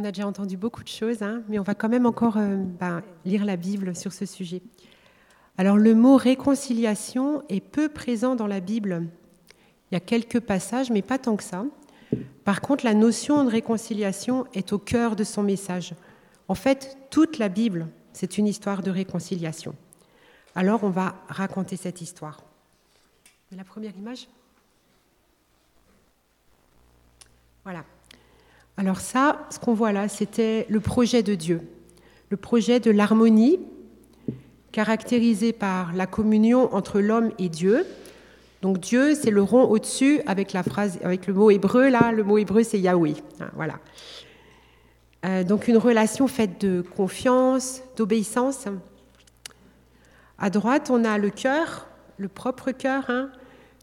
On 0.00 0.04
a 0.04 0.12
déjà 0.12 0.28
entendu 0.28 0.56
beaucoup 0.56 0.84
de 0.84 0.88
choses, 0.88 1.22
hein, 1.22 1.42
mais 1.48 1.58
on 1.58 1.64
va 1.64 1.74
quand 1.74 1.88
même 1.88 2.06
encore 2.06 2.36
euh, 2.36 2.56
ben, 2.56 3.02
lire 3.24 3.44
la 3.44 3.56
Bible 3.56 3.96
sur 3.96 4.12
ce 4.12 4.26
sujet. 4.26 4.62
Alors 5.56 5.76
le 5.76 5.92
mot 5.92 6.16
réconciliation 6.16 7.42
est 7.48 7.60
peu 7.60 7.88
présent 7.88 8.36
dans 8.36 8.46
la 8.46 8.60
Bible. 8.60 9.08
Il 9.90 9.94
y 9.94 9.96
a 9.96 10.00
quelques 10.00 10.38
passages, 10.38 10.90
mais 10.92 11.02
pas 11.02 11.18
tant 11.18 11.36
que 11.36 11.42
ça. 11.42 11.64
Par 12.44 12.60
contre, 12.60 12.84
la 12.84 12.94
notion 12.94 13.42
de 13.42 13.50
réconciliation 13.50 14.46
est 14.54 14.72
au 14.72 14.78
cœur 14.78 15.16
de 15.16 15.24
son 15.24 15.42
message. 15.42 15.94
En 16.46 16.54
fait, 16.54 16.96
toute 17.10 17.38
la 17.38 17.48
Bible, 17.48 17.88
c'est 18.12 18.38
une 18.38 18.46
histoire 18.46 18.84
de 18.84 18.92
réconciliation. 18.92 19.74
Alors 20.54 20.84
on 20.84 20.90
va 20.90 21.16
raconter 21.28 21.74
cette 21.74 22.00
histoire. 22.02 22.40
La 23.50 23.64
première 23.64 23.96
image 23.96 24.28
Voilà. 27.64 27.84
Alors 28.78 29.00
ça, 29.00 29.40
ce 29.50 29.58
qu'on 29.58 29.74
voit 29.74 29.90
là, 29.90 30.06
c'était 30.06 30.64
le 30.68 30.78
projet 30.78 31.24
de 31.24 31.34
Dieu, 31.34 31.62
le 32.30 32.36
projet 32.36 32.78
de 32.78 32.92
l'harmonie 32.92 33.58
caractérisé 34.70 35.52
par 35.52 35.92
la 35.94 36.06
communion 36.06 36.72
entre 36.72 37.00
l'homme 37.00 37.32
et 37.40 37.48
Dieu. 37.48 37.84
Donc 38.62 38.78
Dieu, 38.78 39.16
c'est 39.16 39.32
le 39.32 39.42
rond 39.42 39.64
au-dessus 39.64 40.20
avec 40.26 40.52
la 40.52 40.62
phrase, 40.62 41.00
avec 41.02 41.26
le 41.26 41.34
mot 41.34 41.50
hébreu 41.50 41.88
là. 41.88 42.12
Le 42.12 42.22
mot 42.22 42.38
hébreu, 42.38 42.62
c'est 42.62 42.78
Yahweh. 42.78 43.16
Hein, 43.40 43.50
voilà. 43.56 43.80
Euh, 45.26 45.42
donc 45.42 45.66
une 45.66 45.76
relation 45.76 46.28
faite 46.28 46.60
de 46.60 46.80
confiance, 46.80 47.82
d'obéissance. 47.96 48.66
À 50.38 50.50
droite, 50.50 50.88
on 50.88 51.04
a 51.04 51.18
le 51.18 51.30
cœur, 51.30 51.88
le 52.16 52.28
propre 52.28 52.70
cœur. 52.70 53.06
Hein. 53.08 53.30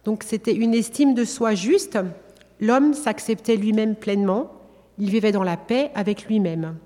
Donc 0.05 0.24
c'était 0.24 0.55
une 0.55 0.74
estime 0.74 1.14
de 1.14 1.26
soi 1.26 1.54
juste. 1.54 2.00
L'homme 2.62 2.94
s'acceptait 2.94 3.58
lui-même 3.58 3.96
pleinement. 3.96 4.55
Il 4.98 5.09
vivait 5.09 5.31
dans 5.31 5.44
la 5.44 5.58
paix 5.58 5.91
avec 5.95 6.26
lui-même. 6.26 6.77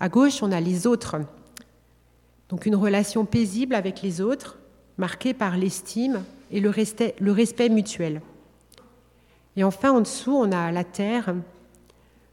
À 0.00 0.08
gauche, 0.08 0.42
on 0.42 0.52
a 0.52 0.60
les 0.60 0.86
autres. 0.86 1.16
Donc 2.48 2.66
une 2.66 2.74
relation 2.74 3.24
paisible 3.24 3.74
avec 3.74 4.02
les 4.02 4.20
autres, 4.20 4.58
marquée 4.98 5.34
par 5.34 5.56
l'estime 5.56 6.24
et 6.50 6.60
le 6.60 6.70
respect, 6.70 7.14
le 7.20 7.32
respect 7.32 7.68
mutuel. 7.68 8.20
Et 9.56 9.64
enfin, 9.64 9.92
en 9.92 10.00
dessous, 10.00 10.34
on 10.34 10.52
a 10.52 10.72
la 10.72 10.84
terre, 10.84 11.34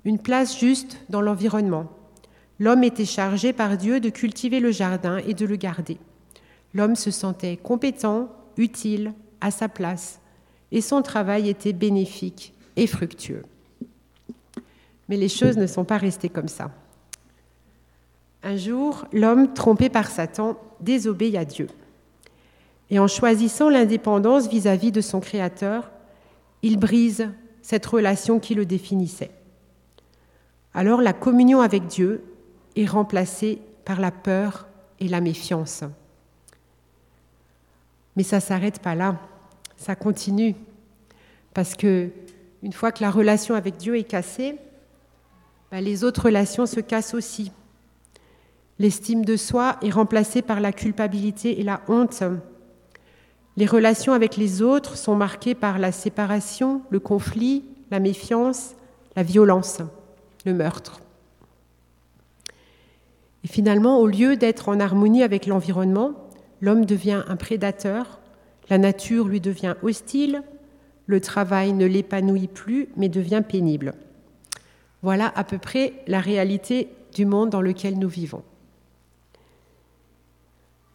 une 0.05 0.19
place 0.19 0.59
juste 0.59 0.97
dans 1.09 1.21
l'environnement. 1.21 1.87
L'homme 2.59 2.83
était 2.83 3.05
chargé 3.05 3.53
par 3.53 3.77
Dieu 3.77 3.99
de 3.99 4.09
cultiver 4.09 4.59
le 4.59 4.71
jardin 4.71 5.17
et 5.17 5.33
de 5.33 5.45
le 5.45 5.55
garder. 5.55 5.97
L'homme 6.73 6.95
se 6.95 7.11
sentait 7.11 7.57
compétent, 7.57 8.29
utile, 8.57 9.13
à 9.41 9.51
sa 9.51 9.69
place, 9.69 10.19
et 10.71 10.81
son 10.81 11.01
travail 11.01 11.49
était 11.49 11.73
bénéfique 11.73 12.53
et 12.75 12.87
fructueux. 12.87 13.43
Mais 15.09 15.17
les 15.17 15.29
choses 15.29 15.57
ne 15.57 15.67
sont 15.67 15.85
pas 15.85 15.97
restées 15.97 16.29
comme 16.29 16.47
ça. 16.47 16.71
Un 18.43 18.55
jour, 18.55 19.05
l'homme, 19.11 19.53
trompé 19.53 19.89
par 19.89 20.07
Satan, 20.07 20.57
désobéit 20.79 21.35
à 21.35 21.45
Dieu. 21.45 21.67
Et 22.89 22.99
en 22.99 23.07
choisissant 23.07 23.69
l'indépendance 23.69 24.47
vis-à-vis 24.47 24.91
de 24.91 25.01
son 25.01 25.19
Créateur, 25.19 25.91
il 26.61 26.77
brise 26.77 27.29
cette 27.61 27.85
relation 27.85 28.39
qui 28.39 28.55
le 28.55 28.65
définissait. 28.65 29.31
Alors 30.73 31.01
la 31.01 31.13
communion 31.13 31.59
avec 31.59 31.87
Dieu 31.87 32.23
est 32.75 32.85
remplacée 32.85 33.59
par 33.83 33.99
la 33.99 34.11
peur 34.11 34.67
et 34.99 35.07
la 35.07 35.21
méfiance. 35.21 35.83
Mais 38.15 38.23
ça 38.23 38.37
ne 38.37 38.41
s'arrête 38.41 38.79
pas 38.79 38.95
là, 38.95 39.19
ça 39.75 39.95
continue. 39.95 40.55
Parce 41.53 41.75
que 41.75 42.09
une 42.63 42.73
fois 42.73 42.91
que 42.91 43.03
la 43.03 43.11
relation 43.11 43.55
avec 43.55 43.77
Dieu 43.77 43.97
est 43.97 44.03
cassée, 44.03 44.57
bah, 45.71 45.81
les 45.81 46.03
autres 46.03 46.25
relations 46.25 46.65
se 46.65 46.79
cassent 46.79 47.13
aussi. 47.13 47.51
L'estime 48.79 49.25
de 49.25 49.35
soi 49.35 49.77
est 49.81 49.89
remplacée 49.89 50.41
par 50.41 50.59
la 50.59 50.71
culpabilité 50.71 51.59
et 51.59 51.63
la 51.63 51.81
honte. 51.87 52.23
Les 53.57 53.65
relations 53.65 54.13
avec 54.13 54.37
les 54.37 54.61
autres 54.61 54.97
sont 54.97 55.15
marquées 55.15 55.55
par 55.55 55.79
la 55.79 55.91
séparation, 55.91 56.81
le 56.89 56.99
conflit, 56.99 57.65
la 57.89 57.99
méfiance, 57.99 58.75
la 59.15 59.23
violence, 59.23 59.79
le 60.45 60.53
meurtre. 60.53 61.01
Et 63.43 63.47
finalement, 63.47 63.99
au 63.99 64.07
lieu 64.07 64.37
d'être 64.37 64.69
en 64.69 64.79
harmonie 64.79 65.23
avec 65.23 65.47
l'environnement, 65.47 66.11
l'homme 66.61 66.85
devient 66.85 67.23
un 67.27 67.35
prédateur, 67.35 68.19
la 68.69 68.77
nature 68.77 69.27
lui 69.27 69.41
devient 69.41 69.75
hostile, 69.81 70.43
le 71.07 71.19
travail 71.19 71.73
ne 71.73 71.85
l'épanouit 71.85 72.47
plus 72.47 72.89
mais 72.95 73.09
devient 73.09 73.41
pénible. 73.47 73.93
Voilà 75.01 75.31
à 75.35 75.43
peu 75.43 75.57
près 75.57 75.93
la 76.07 76.19
réalité 76.19 76.89
du 77.13 77.25
monde 77.25 77.49
dans 77.49 77.61
lequel 77.61 77.97
nous 77.97 78.09
vivons. 78.09 78.43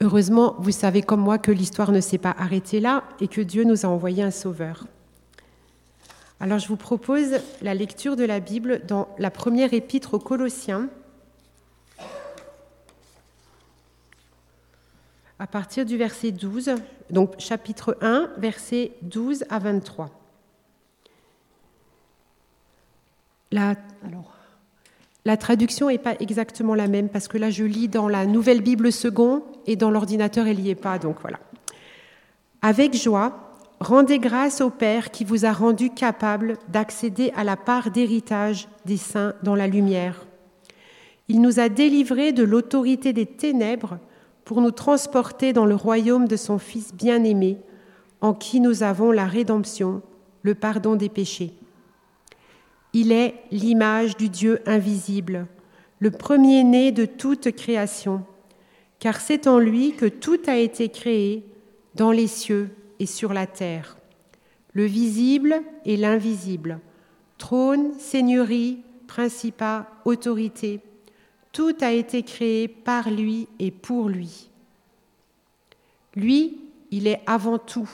Heureusement, 0.00 0.56
vous 0.58 0.72
savez 0.72 1.02
comme 1.02 1.20
moi 1.20 1.38
que 1.38 1.52
l'histoire 1.52 1.92
ne 1.92 2.00
s'est 2.00 2.18
pas 2.18 2.34
arrêtée 2.36 2.80
là 2.80 3.04
et 3.20 3.28
que 3.28 3.40
Dieu 3.40 3.62
nous 3.62 3.86
a 3.86 3.88
envoyé 3.88 4.22
un 4.22 4.32
sauveur. 4.32 4.86
Alors 6.40 6.58
je 6.58 6.66
vous 6.66 6.76
propose 6.76 7.38
la 7.60 7.72
lecture 7.72 8.16
de 8.16 8.24
la 8.24 8.40
Bible 8.40 8.82
dans 8.88 9.08
la 9.18 9.30
première 9.30 9.72
épître 9.72 10.14
aux 10.14 10.19
Colossiens, 10.19 10.88
à 15.38 15.46
partir 15.46 15.84
du 15.84 15.96
verset 15.96 16.32
12, 16.32 16.70
donc 17.10 17.38
chapitre 17.38 17.96
1, 18.00 18.30
versets 18.38 18.92
12 19.02 19.44
à 19.50 19.60
23. 19.60 20.22
La, 23.52 25.36
traduction 25.36 25.88
n'est 25.88 25.98
pas 25.98 26.14
exactement 26.20 26.74
la 26.74 26.88
même 26.88 27.08
parce 27.08 27.28
que 27.28 27.38
là, 27.38 27.50
je 27.50 27.64
lis 27.64 27.88
dans 27.88 28.08
la 28.08 28.26
Nouvelle 28.26 28.62
Bible 28.62 28.90
second 28.90 29.42
et 29.66 29.76
dans 29.76 29.90
l'ordinateur, 29.90 30.46
elle 30.46 30.58
n'y 30.58 30.70
est 30.70 30.74
pas. 30.74 30.98
Donc 30.98 31.16
voilà. 31.20 31.38
Avec 32.62 32.96
joie, 32.96 33.56
rendez 33.80 34.18
grâce 34.18 34.60
au 34.60 34.70
Père 34.70 35.10
qui 35.10 35.24
vous 35.24 35.44
a 35.44 35.52
rendu 35.52 35.90
capable 35.90 36.56
d'accéder 36.68 37.32
à 37.36 37.44
la 37.44 37.56
part 37.56 37.90
d'héritage 37.90 38.68
des 38.86 38.96
saints 38.96 39.34
dans 39.42 39.54
la 39.54 39.66
lumière. 39.66 40.26
Il 41.28 41.40
nous 41.40 41.60
a 41.60 41.69
délivrés 41.69 42.32
de 42.32 42.42
l'autorité 42.42 43.12
des 43.12 43.26
ténèbres 43.26 43.98
pour 44.44 44.60
nous 44.60 44.70
transporter 44.70 45.52
dans 45.52 45.66
le 45.66 45.74
royaume 45.74 46.26
de 46.26 46.36
son 46.36 46.58
Fils 46.58 46.94
bien-aimé, 46.94 47.58
en 48.20 48.34
qui 48.34 48.60
nous 48.60 48.82
avons 48.82 49.12
la 49.12 49.26
rédemption, 49.26 50.02
le 50.42 50.54
pardon 50.54 50.96
des 50.96 51.08
péchés. 51.08 51.52
Il 52.92 53.12
est 53.12 53.34
l'image 53.50 54.16
du 54.16 54.28
Dieu 54.28 54.60
invisible, 54.66 55.47
le 55.98 56.10
premier-né 56.10 56.92
de 56.92 57.06
toute 57.06 57.53
création, 57.53 58.25
car 58.98 59.20
c'est 59.20 59.47
en 59.47 59.58
lui 59.58 59.92
que 59.92 60.06
tout 60.06 60.41
a 60.47 60.56
été 60.56 60.88
créé 60.88 61.44
dans 61.94 62.10
les 62.10 62.26
cieux 62.26 62.70
et 62.98 63.06
sur 63.06 63.32
la 63.32 63.47
terre, 63.47 63.97
le 64.75 64.84
visible 64.84 65.62
et 65.84 65.97
l'invisible, 65.97 66.81
trône, 67.38 67.92
seigneurie, 67.98 68.82
principat, 69.06 69.88
autorité, 70.04 70.81
tout 71.52 71.75
a 71.81 71.92
été 71.92 72.22
créé 72.22 72.69
par 72.69 73.10
lui 73.10 73.48
et 73.58 73.70
pour 73.70 74.08
lui. 74.08 74.50
Lui, 76.14 76.60
il 76.91 77.06
est 77.06 77.20
avant 77.26 77.58
tout, 77.58 77.91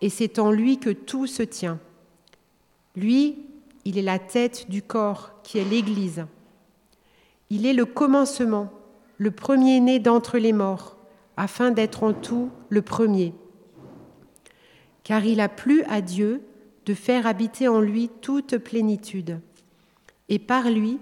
et 0.00 0.08
c'est 0.08 0.38
en 0.38 0.50
lui 0.50 0.78
que 0.78 0.90
tout 0.90 1.26
se 1.26 1.42
tient. 1.42 1.78
Lui, 2.96 3.36
il 3.90 3.98
est 3.98 4.02
la 4.02 4.20
tête 4.20 4.70
du 4.70 4.82
corps 4.82 5.32
qui 5.42 5.58
est 5.58 5.64
l'Église. 5.64 6.24
Il 7.50 7.66
est 7.66 7.72
le 7.72 7.84
commencement, 7.84 8.70
le 9.18 9.32
premier-né 9.32 9.98
d'entre 9.98 10.38
les 10.38 10.52
morts, 10.52 10.96
afin 11.36 11.72
d'être 11.72 12.04
en 12.04 12.12
tout 12.12 12.50
le 12.68 12.82
premier. 12.82 13.34
Car 15.02 15.24
il 15.24 15.40
a 15.40 15.48
plu 15.48 15.82
à 15.88 16.02
Dieu 16.02 16.40
de 16.86 16.94
faire 16.94 17.26
habiter 17.26 17.66
en 17.66 17.80
lui 17.80 18.08
toute 18.20 18.58
plénitude, 18.58 19.40
et 20.28 20.38
par 20.38 20.70
lui 20.70 21.00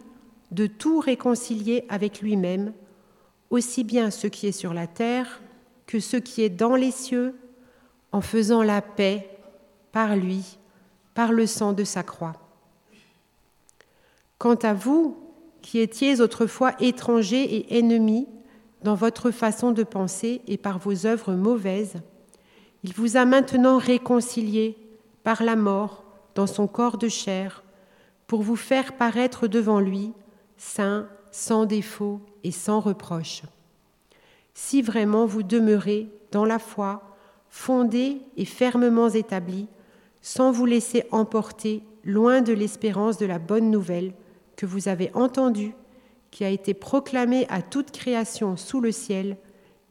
de 0.51 0.67
tout 0.67 0.99
réconcilier 0.99 1.85
avec 1.91 2.23
lui-même, 2.23 2.73
aussi 3.51 3.85
bien 3.85 4.11
ce 4.11 4.29
qui 4.29 4.47
est 4.47 4.53
sur 4.53 4.73
la 4.73 4.87
terre 4.87 5.43
que 5.87 6.01
ce 6.01 6.17
qui 6.17 6.41
est 6.41 6.49
dans 6.49 6.75
les 6.75 6.91
cieux, 6.91 7.35
en 8.13 8.23
faisant 8.23 8.63
la 8.63 8.81
paix 8.81 9.29
par 9.93 10.17
lui, 10.17 10.57
par 11.13 11.33
le 11.33 11.47
sang 11.47 11.75
de 11.75 11.85
sa 11.85 12.03
croix. 12.03 12.48
Quant 14.39 14.55
à 14.55 14.73
vous, 14.73 15.17
qui 15.63 15.81
étiez 15.81 16.21
autrefois 16.21 16.73
étrangers 16.81 17.57
et 17.57 17.79
ennemis 17.79 18.29
dans 18.85 18.95
votre 18.95 19.33
façon 19.33 19.73
de 19.73 19.83
penser 19.83 20.43
et 20.47 20.57
par 20.57 20.79
vos 20.79 21.07
œuvres 21.07 21.35
mauvaises, 21.35 21.97
il 22.85 22.93
vous 22.93 23.17
a 23.17 23.25
maintenant 23.25 23.79
réconciliés 23.79 24.77
par 25.25 25.43
la 25.43 25.57
mort 25.57 26.05
dans 26.37 26.47
son 26.47 26.69
corps 26.69 26.99
de 26.99 27.09
chair, 27.09 27.65
pour 28.29 28.43
vous 28.43 28.57
faire 28.57 28.97
paraître 28.97 29.49
devant 29.49 29.81
lui, 29.81 30.13
saint, 30.57 31.09
sans 31.33 31.65
défaut 31.65 32.21
et 32.45 32.53
sans 32.53 32.79
reproche. 32.79 33.43
Si 34.55 34.83
vraiment 34.83 35.27
vous 35.27 35.43
demeurez 35.43 36.09
dans 36.31 36.45
la 36.45 36.61
foi, 36.61 37.17
fondés 37.49 38.21
et 38.37 38.45
fermement 38.45 39.09
établis, 39.09 39.67
sans 40.21 40.53
vous 40.53 40.67
laisser 40.67 41.05
emporter 41.11 41.83
loin 42.05 42.41
de 42.41 42.53
l'espérance 42.53 43.19
de 43.19 43.27
la 43.27 43.39
bonne 43.39 43.71
nouvelle, 43.71 44.13
que 44.59 44.67
vous 44.67 44.89
avez 44.89 45.13
entendu, 45.15 45.73
qui 46.33 46.45
a 46.45 46.51
été 46.51 46.75
proclamé 46.75 47.47
à 47.49 47.63
toute 47.63 47.93
création 47.93 48.57
sous 48.57 48.81
le 48.81 48.91
ciel, 48.91 49.37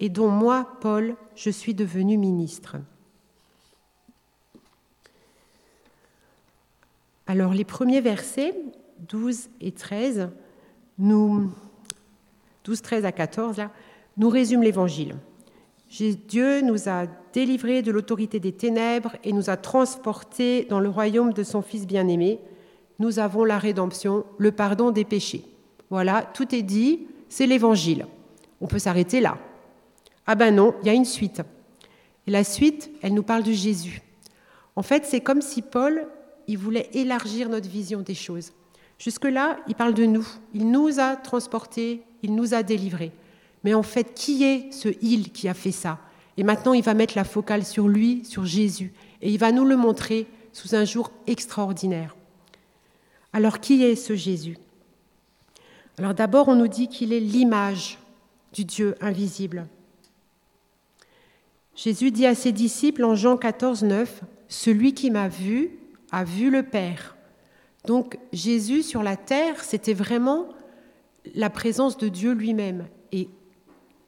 et 0.02 0.10
dont 0.10 0.28
moi, 0.28 0.78
Paul, 0.82 1.16
je 1.36 1.50
suis 1.50 1.74
devenu 1.74 2.18
ministre. 2.18 2.76
Alors 7.28 7.54
les 7.54 7.64
premiers 7.64 8.02
versets, 8.02 8.56
12 9.08 9.48
et 9.62 9.72
13, 9.72 10.30
nous, 11.00 11.50
12, 12.66 12.82
13 12.82 13.06
à 13.06 13.14
14, 13.14 13.58
là, 13.58 13.72
nous 14.18 14.30
résument 14.30 14.64
l'Évangile. 14.64 15.16
Dieu 16.28 16.60
nous 16.62 16.90
a 16.90 17.06
délivrés 17.32 17.82
de 17.84 17.92
l'autorité 17.92 18.42
des 18.42 18.52
ténèbres 18.52 19.16
et 19.24 19.32
nous 19.32 19.50
a 19.50 19.56
transportés 19.56 20.66
dans 20.66 20.82
le 20.82 20.90
royaume 20.90 21.32
de 21.32 21.44
son 21.44 21.62
Fils 21.62 21.88
bien-aimé. 21.88 22.42
Nous 23.00 23.20
avons 23.20 23.44
la 23.44 23.60
rédemption, 23.60 24.26
le 24.38 24.52
pardon 24.52 24.92
des 24.92 25.06
péchés. 25.06 25.44
Voilà, 25.90 26.24
tout 26.34 26.54
est 26.54 26.64
dit, 26.64 27.08
c'est 27.30 27.46
l'Évangile. 27.46 28.08
On 28.60 28.68
peut 28.68 28.80
s'arrêter 28.80 29.22
là. 29.22 29.38
Ah 30.26 30.36
ben 30.36 30.54
non, 30.54 30.74
il 30.82 30.88
y 30.88 30.90
a 30.90 30.94
une 30.94 31.06
suite. 31.06 31.42
Et 32.26 32.32
la 32.32 32.44
suite, 32.44 32.92
elle 33.02 33.14
nous 33.14 33.24
parle 33.24 33.44
de 33.44 33.54
Jésus. 33.54 34.02
En 34.76 34.82
fait, 34.82 35.06
c'est 35.06 35.22
comme 35.22 35.42
si 35.42 35.62
Paul, 35.62 36.08
il 36.48 36.58
voulait 36.58 36.90
élargir 36.94 37.50
notre 37.50 37.70
vision 37.70 38.02
des 38.02 38.14
choses. 38.14 38.52
Jusque-là, 39.00 39.58
il 39.68 39.76
parle 39.76 39.94
de 39.94 40.06
nous. 40.06 40.28
Il 40.54 40.70
nous 40.70 41.00
a 41.00 41.16
transportés, 41.16 42.04
il 42.24 42.36
nous 42.36 42.54
a 42.54 42.64
délivrés. 42.64 43.12
Mais 43.64 43.74
en 43.74 43.84
fait, 43.84 44.14
qui 44.14 44.44
est 44.44 44.74
ce 44.74 44.90
il 45.02 45.32
qui 45.32 45.48
a 45.48 45.54
fait 45.54 45.72
ça? 45.72 46.00
Et 46.36 46.44
maintenant, 46.44 46.74
il 46.74 46.84
va 46.84 46.94
mettre 46.94 47.16
la 47.16 47.24
focale 47.24 47.64
sur 47.64 47.88
lui, 47.88 48.26
sur 48.26 48.46
Jésus. 48.46 48.94
Et 49.22 49.32
il 49.32 49.40
va 49.40 49.52
nous 49.52 49.66
le 49.66 49.78
montrer 49.78 50.28
sous 50.52 50.76
un 50.76 50.84
jour 50.84 51.12
extraordinaire. 51.26 52.17
Alors, 53.34 53.60
qui 53.60 53.84
est 53.84 53.96
ce 53.96 54.16
Jésus? 54.16 54.58
Alors 56.00 56.14
d'abord, 56.14 56.48
on 56.48 56.56
nous 56.56 56.68
dit 56.68 56.88
qu'il 56.88 57.12
est 57.12 57.20
l'image 57.20 57.98
du 58.54 58.66
Dieu 58.66 58.96
invisible. 59.02 59.68
Jésus 61.76 62.12
dit 62.12 62.28
à 62.28 62.36
ses 62.36 62.52
disciples 62.52 63.04
en 63.04 63.16
Jean 63.16 63.36
14, 63.36 63.84
9, 63.84 64.22
Celui 64.48 64.94
qui 64.94 65.10
m'a 65.10 65.28
vu 65.28 65.72
a 66.12 66.24
vu 66.24 66.52
le 66.52 66.64
Père. 66.64 67.16
Donc 67.86 68.20
Jésus 68.32 68.84
sur 68.84 69.02
la 69.02 69.16
terre, 69.16 69.64
c'était 69.64 69.94
vraiment 69.94 70.50
la 71.34 71.50
présence 71.50 71.98
de 71.98 72.10
Dieu 72.10 72.34
lui-même. 72.34 72.86
Et 73.12 73.28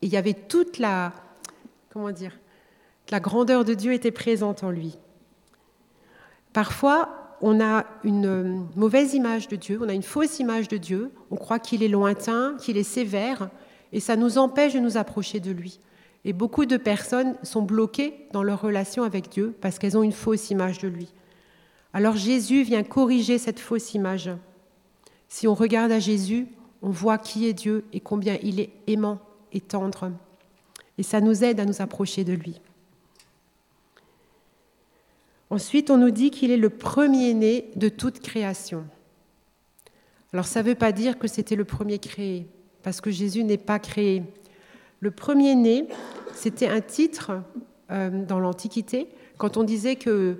il 0.01 0.09
y 0.09 0.17
avait 0.17 0.33
toute 0.33 0.77
la, 0.77 1.11
comment 1.91 2.11
dire, 2.11 2.37
la 3.09 3.19
grandeur 3.19 3.65
de 3.65 3.73
Dieu 3.73 3.93
était 3.93 4.11
présente 4.11 4.63
en 4.63 4.69
lui. 4.69 4.95
Parfois, 6.53 7.18
on 7.41 7.61
a 7.61 7.85
une 8.03 8.65
mauvaise 8.75 9.13
image 9.13 9.47
de 9.47 9.55
Dieu, 9.55 9.79
on 9.81 9.89
a 9.89 9.93
une 9.93 10.03
fausse 10.03 10.39
image 10.39 10.67
de 10.67 10.77
Dieu, 10.77 11.11
on 11.31 11.35
croit 11.35 11.59
qu'il 11.59 11.83
est 11.83 11.87
lointain, 11.87 12.55
qu'il 12.59 12.77
est 12.77 12.83
sévère, 12.83 13.49
et 13.93 13.99
ça 13.99 14.15
nous 14.15 14.37
empêche 14.37 14.73
de 14.73 14.79
nous 14.79 14.97
approcher 14.97 15.39
de 15.39 15.51
lui. 15.51 15.79
Et 16.25 16.33
beaucoup 16.33 16.65
de 16.65 16.77
personnes 16.77 17.35
sont 17.43 17.61
bloquées 17.61 18.27
dans 18.33 18.43
leur 18.43 18.61
relation 18.61 19.03
avec 19.03 19.29
Dieu 19.29 19.55
parce 19.61 19.79
qu'elles 19.79 19.97
ont 19.97 20.03
une 20.03 20.11
fausse 20.11 20.49
image 20.49 20.79
de 20.79 20.87
lui. 20.87 21.13
Alors 21.93 22.17
Jésus 22.17 22.63
vient 22.63 22.83
corriger 22.83 23.37
cette 23.37 23.59
fausse 23.59 23.93
image. 23.93 24.29
Si 25.27 25.47
on 25.47 25.53
regarde 25.53 25.91
à 25.91 25.99
Jésus, 25.99 26.47
on 26.81 26.89
voit 26.89 27.17
qui 27.17 27.47
est 27.47 27.53
Dieu 27.53 27.85
et 27.93 27.99
combien 27.99 28.37
il 28.43 28.59
est 28.59 28.71
aimant 28.87 29.19
et 29.53 29.61
tendre. 29.61 30.11
Et 30.97 31.03
ça 31.03 31.21
nous 31.21 31.43
aide 31.43 31.59
à 31.59 31.65
nous 31.65 31.81
approcher 31.81 32.23
de 32.23 32.33
lui. 32.33 32.59
Ensuite, 35.49 35.89
on 35.89 35.97
nous 35.97 36.11
dit 36.11 36.29
qu'il 36.29 36.51
est 36.51 36.57
le 36.57 36.69
premier-né 36.69 37.71
de 37.75 37.89
toute 37.89 38.19
création. 38.19 38.85
Alors 40.31 40.45
ça 40.45 40.61
ne 40.61 40.69
veut 40.69 40.75
pas 40.75 40.91
dire 40.91 41.17
que 41.17 41.27
c'était 41.27 41.55
le 41.55 41.65
premier 41.65 41.97
créé, 41.97 42.47
parce 42.83 43.01
que 43.01 43.09
Jésus 43.09 43.43
n'est 43.43 43.57
pas 43.57 43.79
créé. 43.79 44.23
Le 44.99 45.09
premier-né, 45.09 45.87
c'était 46.35 46.67
un 46.67 46.81
titre 46.81 47.31
euh, 47.89 48.25
dans 48.25 48.39
l'Antiquité, 48.39 49.09
quand 49.37 49.57
on 49.57 49.63
disait 49.63 49.95
que 49.95 50.37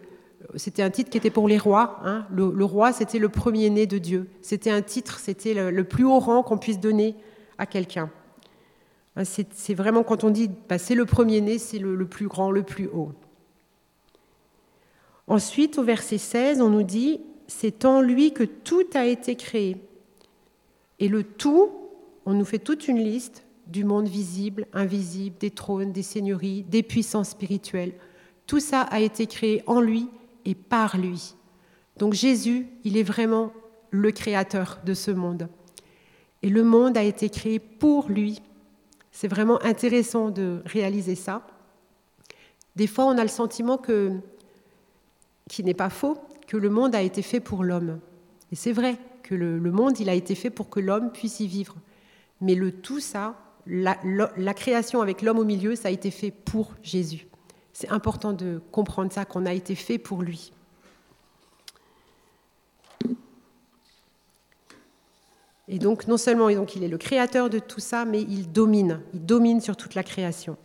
c'était 0.55 0.83
un 0.83 0.89
titre 0.91 1.09
qui 1.09 1.17
était 1.17 1.31
pour 1.31 1.47
les 1.47 1.57
rois. 1.57 1.99
Hein. 2.03 2.25
Le, 2.31 2.63
roi, 2.63 2.93
c'était 2.93 3.19
le 3.19 3.29
premier-né 3.29 3.87
de 3.87 3.97
Dieu. 3.97 4.29
C'était 4.41 4.69
un 4.69 4.81
titre, 4.81 5.19
c'était 5.19 5.71
le, 5.71 5.83
plus 5.83 6.05
haut 6.05 6.19
rang 6.19 6.43
qu'on 6.43 6.57
puisse 6.57 6.79
donner 6.79 7.15
à 7.57 7.65
quelqu'un. 7.65 8.09
Hein, 9.15 9.23
c'est 9.25 9.73
vraiment 9.73 10.03
quand 10.03 10.23
on 10.23 10.29
dit 10.29 10.49
bah, 10.69 10.77
c'est 10.77 10.95
le 10.95 11.05
premier-né, 11.05 11.57
c'est 11.57 11.79
le, 11.79 11.95
le 11.95 12.05
plus 12.05 12.27
grand, 12.27 12.51
le 12.51 12.63
plus 12.63 12.87
haut. 12.87 13.11
Ensuite, 15.29 15.77
au 15.77 15.83
verset 15.83 16.17
16, 16.17 16.59
on 16.59 16.69
nous 16.69 16.83
dit 16.83 17.21
c'est 17.47 17.85
en 17.85 18.01
lui 18.01 18.33
que 18.33 18.43
tout 18.43 18.85
a 18.93 19.05
été 19.05 19.35
créé. 19.35 19.77
Et 20.99 21.07
le 21.07 21.23
tout, 21.23 21.71
on 22.25 22.33
nous 22.33 22.45
fait 22.45 22.59
toute 22.59 22.87
une 22.87 22.99
liste 22.99 23.43
du 23.67 23.83
monde 23.83 24.07
visible, 24.07 24.67
invisible, 24.73 25.35
des 25.39 25.51
trônes, 25.51 25.91
des 25.91 26.01
seigneuries, 26.01 26.63
des 26.63 26.83
puissances 26.83 27.29
spirituelles. 27.29 27.93
Tout 28.47 28.59
ça 28.59 28.81
a 28.81 28.99
été 28.99 29.27
créé 29.27 29.63
en 29.67 29.79
lui 29.79 30.09
et 30.45 30.55
par 30.55 30.97
lui. 30.97 31.35
Donc 31.97 32.13
Jésus, 32.13 32.67
il 32.83 32.97
est 32.97 33.03
vraiment 33.03 33.53
le 33.91 34.11
créateur 34.11 34.79
de 34.85 34.93
ce 34.93 35.11
monde. 35.11 35.47
Et 36.41 36.49
le 36.49 36.63
monde 36.63 36.97
a 36.97 37.03
été 37.03 37.29
créé 37.29 37.59
pour 37.59 38.09
lui. 38.09 38.41
C'est 39.11 39.27
vraiment 39.27 39.61
intéressant 39.63 40.29
de 40.29 40.61
réaliser 40.65 41.15
ça. 41.15 41.45
Des 42.75 42.87
fois, 42.87 43.05
on 43.05 43.17
a 43.17 43.23
le 43.23 43.29
sentiment 43.29 43.77
que, 43.77 44.13
qui 45.49 45.65
n'est 45.65 45.73
pas 45.73 45.89
faux, 45.89 46.17
que 46.47 46.55
le 46.55 46.69
monde 46.69 46.95
a 46.95 47.01
été 47.01 47.21
fait 47.21 47.41
pour 47.41 47.65
l'homme. 47.65 47.99
Et 48.53 48.55
c'est 48.55 48.71
vrai 48.71 48.97
que 49.23 49.35
le, 49.35 49.59
monde, 49.71 49.99
il 49.99 50.07
a 50.09 50.13
été 50.13 50.33
fait 50.33 50.49
pour 50.49 50.69
que 50.69 50.79
l'homme 50.79 51.11
puisse 51.11 51.41
y 51.41 51.47
vivre. 51.47 51.75
Mais 52.39 52.55
le 52.55 52.71
tout 52.71 53.01
ça, 53.01 53.35
la 53.67 54.53
création 54.53 55.01
avec 55.01 55.21
l'homme 55.21 55.39
au 55.39 55.43
milieu, 55.43 55.75
ça 55.75 55.89
a 55.89 55.91
été 55.91 56.09
fait 56.09 56.31
pour 56.31 56.73
Jésus. 56.81 57.27
C'est 57.73 57.89
important 57.91 58.33
de 58.33 58.61
comprendre 58.71 59.11
ça, 59.11 59.25
qu'on 59.25 59.45
a 59.45 59.53
été 59.53 59.75
fait 59.75 59.97
pour 59.97 60.21
lui. 60.21 60.53
Et 65.69 65.77
donc, 65.77 66.07
non 66.07 66.17
seulement 66.17 66.49
donc, 66.49 66.75
il 66.75 66.83
est 66.83 66.87
le 66.87 66.97
créateur 66.97 67.49
de 67.49 67.59
tout 67.59 67.79
ça, 67.79 68.03
mais 68.03 68.21
il 68.21 68.51
domine, 68.51 69.01
il 69.13 69.23
domine 69.23 69.61
sur 69.61 69.77
toute 69.77 69.93
la 69.93 70.03
création. 70.03 70.57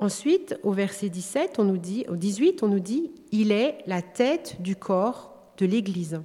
Ensuite, 0.00 0.58
au 0.62 0.72
verset 0.72 1.10
17, 1.10 1.58
on 1.58 1.64
nous 1.64 1.76
dit, 1.76 2.06
au 2.08 2.16
18, 2.16 2.62
on 2.62 2.68
nous 2.68 2.80
dit, 2.80 3.12
il 3.32 3.52
est 3.52 3.78
la 3.86 4.00
tête 4.00 4.60
du 4.62 4.74
corps 4.74 5.34
de 5.58 5.66
l'Église. 5.66 6.22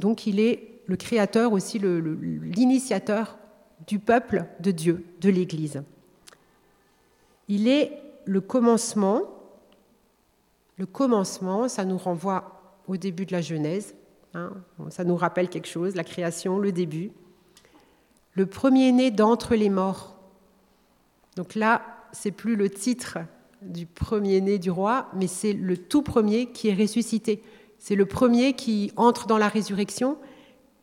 Donc, 0.00 0.26
il 0.26 0.40
est 0.40 0.80
le 0.86 0.96
créateur 0.96 1.52
aussi, 1.52 1.78
l'initiateur 1.78 3.38
du 3.86 4.00
peuple 4.00 4.46
de 4.58 4.72
Dieu, 4.72 5.04
de 5.20 5.30
l'Église. 5.30 5.82
Il 7.46 7.68
est 7.68 8.02
le 8.24 8.40
commencement. 8.40 9.22
Le 10.78 10.86
commencement, 10.86 11.68
ça 11.68 11.84
nous 11.84 11.98
renvoie 11.98 12.60
au 12.88 12.96
début 12.96 13.24
de 13.24 13.32
la 13.32 13.40
Genèse. 13.40 13.94
Hein. 14.36 14.50
ça 14.90 15.04
nous 15.04 15.14
rappelle 15.14 15.48
quelque 15.48 15.68
chose, 15.68 15.94
la 15.94 16.02
création, 16.02 16.58
le 16.58 16.72
début. 16.72 17.12
Le 18.32 18.46
premier-né 18.46 19.12
d'entre 19.12 19.54
les 19.54 19.70
morts. 19.70 20.13
Donc 21.36 21.54
là, 21.54 21.82
c'est 22.12 22.30
plus 22.30 22.56
le 22.56 22.70
titre 22.70 23.18
du 23.62 23.86
premier-né 23.86 24.58
du 24.58 24.70
roi, 24.70 25.08
mais 25.14 25.26
c'est 25.26 25.52
le 25.52 25.76
tout 25.76 26.02
premier 26.02 26.46
qui 26.46 26.68
est 26.68 26.74
ressuscité. 26.74 27.42
C'est 27.78 27.96
le 27.96 28.06
premier 28.06 28.54
qui 28.54 28.92
entre 28.96 29.26
dans 29.26 29.38
la 29.38 29.48
résurrection 29.48 30.16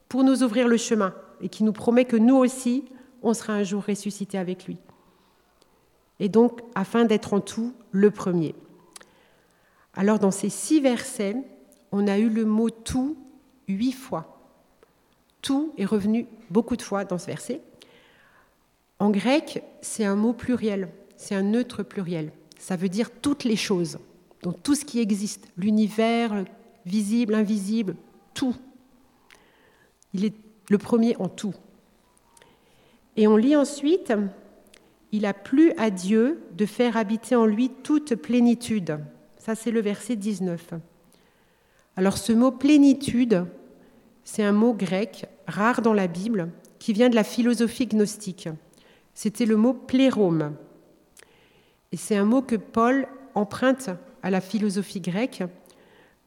pour 0.10 0.24
nous 0.24 0.44
ouvrir 0.44 0.68
le 0.68 0.78
chemin 0.78 1.14
et 1.42 1.50
qui 1.50 1.64
nous 1.64 1.74
promet 1.74 2.06
que 2.06 2.18
nous 2.18 2.36
aussi, 2.36 2.86
on 3.22 3.34
sera 3.34 3.54
un 3.54 3.64
jour 3.64 3.84
ressuscité 3.86 4.38
avec 4.38 4.66
lui. 4.66 4.78
Et 6.20 6.30
donc, 6.30 6.62
afin 6.76 7.06
d'être 7.06 7.34
en 7.34 7.40
tout 7.40 7.74
le 7.92 8.12
premier. 8.12 8.54
Alors, 9.96 10.20
dans 10.20 10.32
ces 10.32 10.50
six 10.50 10.80
versets, 10.80 11.36
on 11.92 12.08
a 12.08 12.18
eu 12.20 12.30
le 12.30 12.46
mot 12.46 12.70
tout 12.70 13.18
huit 13.68 13.92
fois. 13.92 14.38
Tout 15.42 15.74
est 15.78 15.86
revenu 15.86 16.28
beaucoup 16.50 16.76
de 16.76 16.82
fois 16.82 17.06
dans 17.06 17.18
ce 17.18 17.26
verset. 17.26 17.62
En 19.02 19.10
grec, 19.10 19.64
c'est 19.82 20.06
un 20.06 20.16
mot 20.16 20.32
pluriel, 20.32 20.88
c'est 21.18 21.34
un 21.34 21.42
neutre 21.42 21.82
pluriel. 21.82 22.32
Ça 22.60 22.76
veut 22.76 22.88
dire 22.88 23.10
toutes 23.10 23.46
les 23.46 23.56
choses, 23.56 23.98
donc 24.44 24.62
tout 24.62 24.76
ce 24.76 24.86
qui 24.86 25.00
existe, 25.00 25.48
l'univers, 25.58 26.46
visible, 26.86 27.34
invisible, 27.34 27.96
tout. 28.36 28.56
Il 30.14 30.24
est 30.24 30.36
le 30.70 30.78
premier 30.78 31.16
en 31.18 31.30
tout. 31.30 31.56
Et 33.18 33.26
on 33.26 33.38
lit 33.38 33.56
ensuite, 33.56 34.14
il 35.12 35.26
a 35.26 35.34
plu 35.34 35.74
à 35.78 35.90
Dieu 35.90 36.44
de 36.56 36.68
faire 36.68 36.96
habiter 36.96 37.36
en 37.36 37.48
lui 37.48 37.72
toute 37.82 38.14
plénitude. 38.14 39.00
Ça, 39.40 39.56
c'est 39.56 39.72
le 39.72 39.82
verset 39.82 40.16
19. 40.16 40.76
Alors 41.96 42.20
ce 42.20 42.34
mot 42.34 42.52
plénitude, 42.52 43.48
c'est 44.24 44.44
un 44.44 44.52
mot 44.52 44.76
grec 44.76 45.26
rare 45.48 45.82
dans 45.82 45.94
la 45.94 46.06
Bible 46.06 46.52
qui 46.78 46.94
vient 46.94 47.10
de 47.10 47.16
la 47.16 47.24
philosophie 47.24 47.88
gnostique. 47.88 48.48
C'était 49.14 49.46
le 49.46 49.58
mot 49.58 49.74
plérome. 49.74 50.56
Et 51.92 51.98
c'est 51.98 52.16
un 52.16 52.26
mot 52.26 52.42
que 52.42 52.56
Paul 52.56 53.08
emprunte 53.36 53.90
à 54.24 54.30
la 54.30 54.42
philosophie 54.42 55.02
grecque 55.02 55.44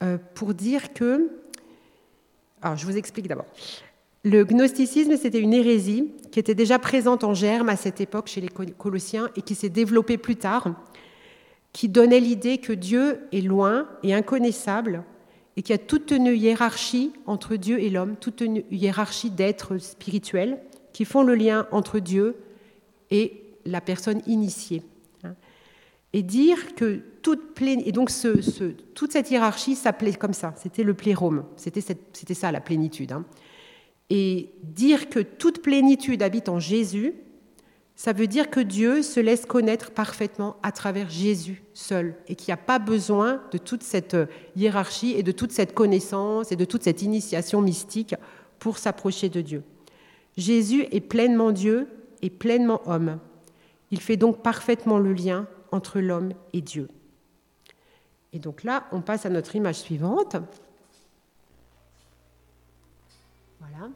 euh, 0.02 0.18
pour 0.34 0.54
dire 0.54 0.92
que... 0.92 1.30
Alors, 2.62 2.76
je 2.76 2.86
vous 2.86 2.96
explique 2.96 3.28
d'abord. 3.28 3.46
Le 4.24 4.44
gnosticisme, 4.44 5.16
c'était 5.16 5.40
une 5.40 5.52
hérésie 5.52 6.10
qui 6.32 6.40
était 6.40 6.54
déjà 6.54 6.78
présente 6.78 7.24
en 7.24 7.34
germe 7.34 7.68
à 7.68 7.76
cette 7.76 8.00
époque 8.00 8.26
chez 8.28 8.40
les 8.40 8.48
Colossiens 8.48 9.28
et 9.36 9.42
qui 9.42 9.54
s'est 9.54 9.68
développée 9.68 10.16
plus 10.16 10.36
tard, 10.36 10.74
qui 11.72 11.90
donnait 11.90 12.20
l'idée 12.20 12.58
que 12.58 12.72
Dieu 12.72 13.20
est 13.32 13.42
loin 13.42 13.86
et 14.02 14.14
inconnaissable 14.14 15.04
et 15.56 15.62
qu'il 15.62 15.74
y 15.74 15.78
a 15.78 15.78
toute 15.78 16.10
une 16.10 16.26
hiérarchie 16.26 17.12
entre 17.26 17.56
Dieu 17.56 17.80
et 17.80 17.90
l'homme, 17.90 18.16
toute 18.16 18.40
une 18.40 18.62
hiérarchie 18.70 19.30
d'êtres 19.30 19.76
spirituels 19.78 20.58
qui 20.92 21.04
font 21.04 21.22
le 21.22 21.34
lien 21.34 21.66
entre 21.70 21.98
Dieu 21.98 22.36
et 23.10 23.42
la 23.64 23.80
personne 23.80 24.20
initiée. 24.26 24.82
Et 26.12 26.22
dire 26.22 26.76
que 26.76 27.00
toute 27.22 27.60
et 27.60 27.90
donc 27.90 28.10
toute 28.94 29.12
cette 29.12 29.30
hiérarchie 29.30 29.74
s'appelait 29.74 30.12
comme 30.12 30.32
ça, 30.32 30.54
c'était 30.56 30.84
le 30.84 30.94
plérome, 30.94 31.44
c'était 31.56 32.34
ça 32.34 32.52
la 32.52 32.60
plénitude. 32.60 33.10
Hein. 33.10 33.24
Et 34.10 34.50
dire 34.62 35.08
que 35.08 35.18
toute 35.18 35.60
plénitude 35.60 36.22
habite 36.22 36.48
en 36.48 36.60
Jésus, 36.60 37.14
ça 37.96 38.12
veut 38.12 38.26
dire 38.26 38.50
que 38.50 38.60
Dieu 38.60 39.02
se 39.02 39.20
laisse 39.20 39.46
connaître 39.46 39.92
parfaitement 39.92 40.56
à 40.62 40.72
travers 40.72 41.08
Jésus 41.08 41.62
seul 41.74 42.16
et 42.28 42.34
qu'il 42.34 42.48
n'y 42.48 42.54
a 42.54 42.64
pas 42.64 42.78
besoin 42.78 43.40
de 43.52 43.58
toute 43.58 43.82
cette 43.82 44.16
hiérarchie 44.56 45.14
et 45.16 45.22
de 45.22 45.32
toute 45.32 45.52
cette 45.52 45.74
connaissance 45.74 46.50
et 46.50 46.56
de 46.56 46.64
toute 46.64 46.82
cette 46.82 47.02
initiation 47.02 47.62
mystique 47.62 48.14
pour 48.58 48.78
s'approcher 48.78 49.28
de 49.28 49.40
Dieu. 49.40 49.62
Jésus 50.36 50.86
est 50.90 51.00
pleinement 51.00 51.52
Dieu 51.52 51.86
et 52.24 52.30
pleinement 52.30 52.80
homme. 52.86 53.20
Il 53.90 54.00
fait 54.00 54.16
donc 54.16 54.42
parfaitement 54.42 54.98
le 54.98 55.12
lien 55.12 55.46
entre 55.70 56.00
l'homme 56.00 56.32
et 56.54 56.62
Dieu. 56.62 56.88
Et 58.32 58.38
donc 58.38 58.64
là, 58.64 58.86
on 58.92 59.02
passe 59.02 59.26
à 59.26 59.30
notre 59.30 59.54
image 59.54 59.76
suivante. 59.76 60.36
Voilà. 63.60 63.90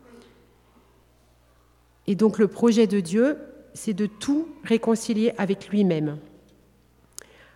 Et 2.06 2.14
donc 2.14 2.38
le 2.38 2.49
projet 2.49 2.87
de 2.87 3.00
Dieu, 3.00 3.38
c'est 3.73 3.94
de 3.94 4.06
tout 4.06 4.47
réconcilier 4.62 5.32
avec 5.38 5.70
lui-même. 5.70 6.18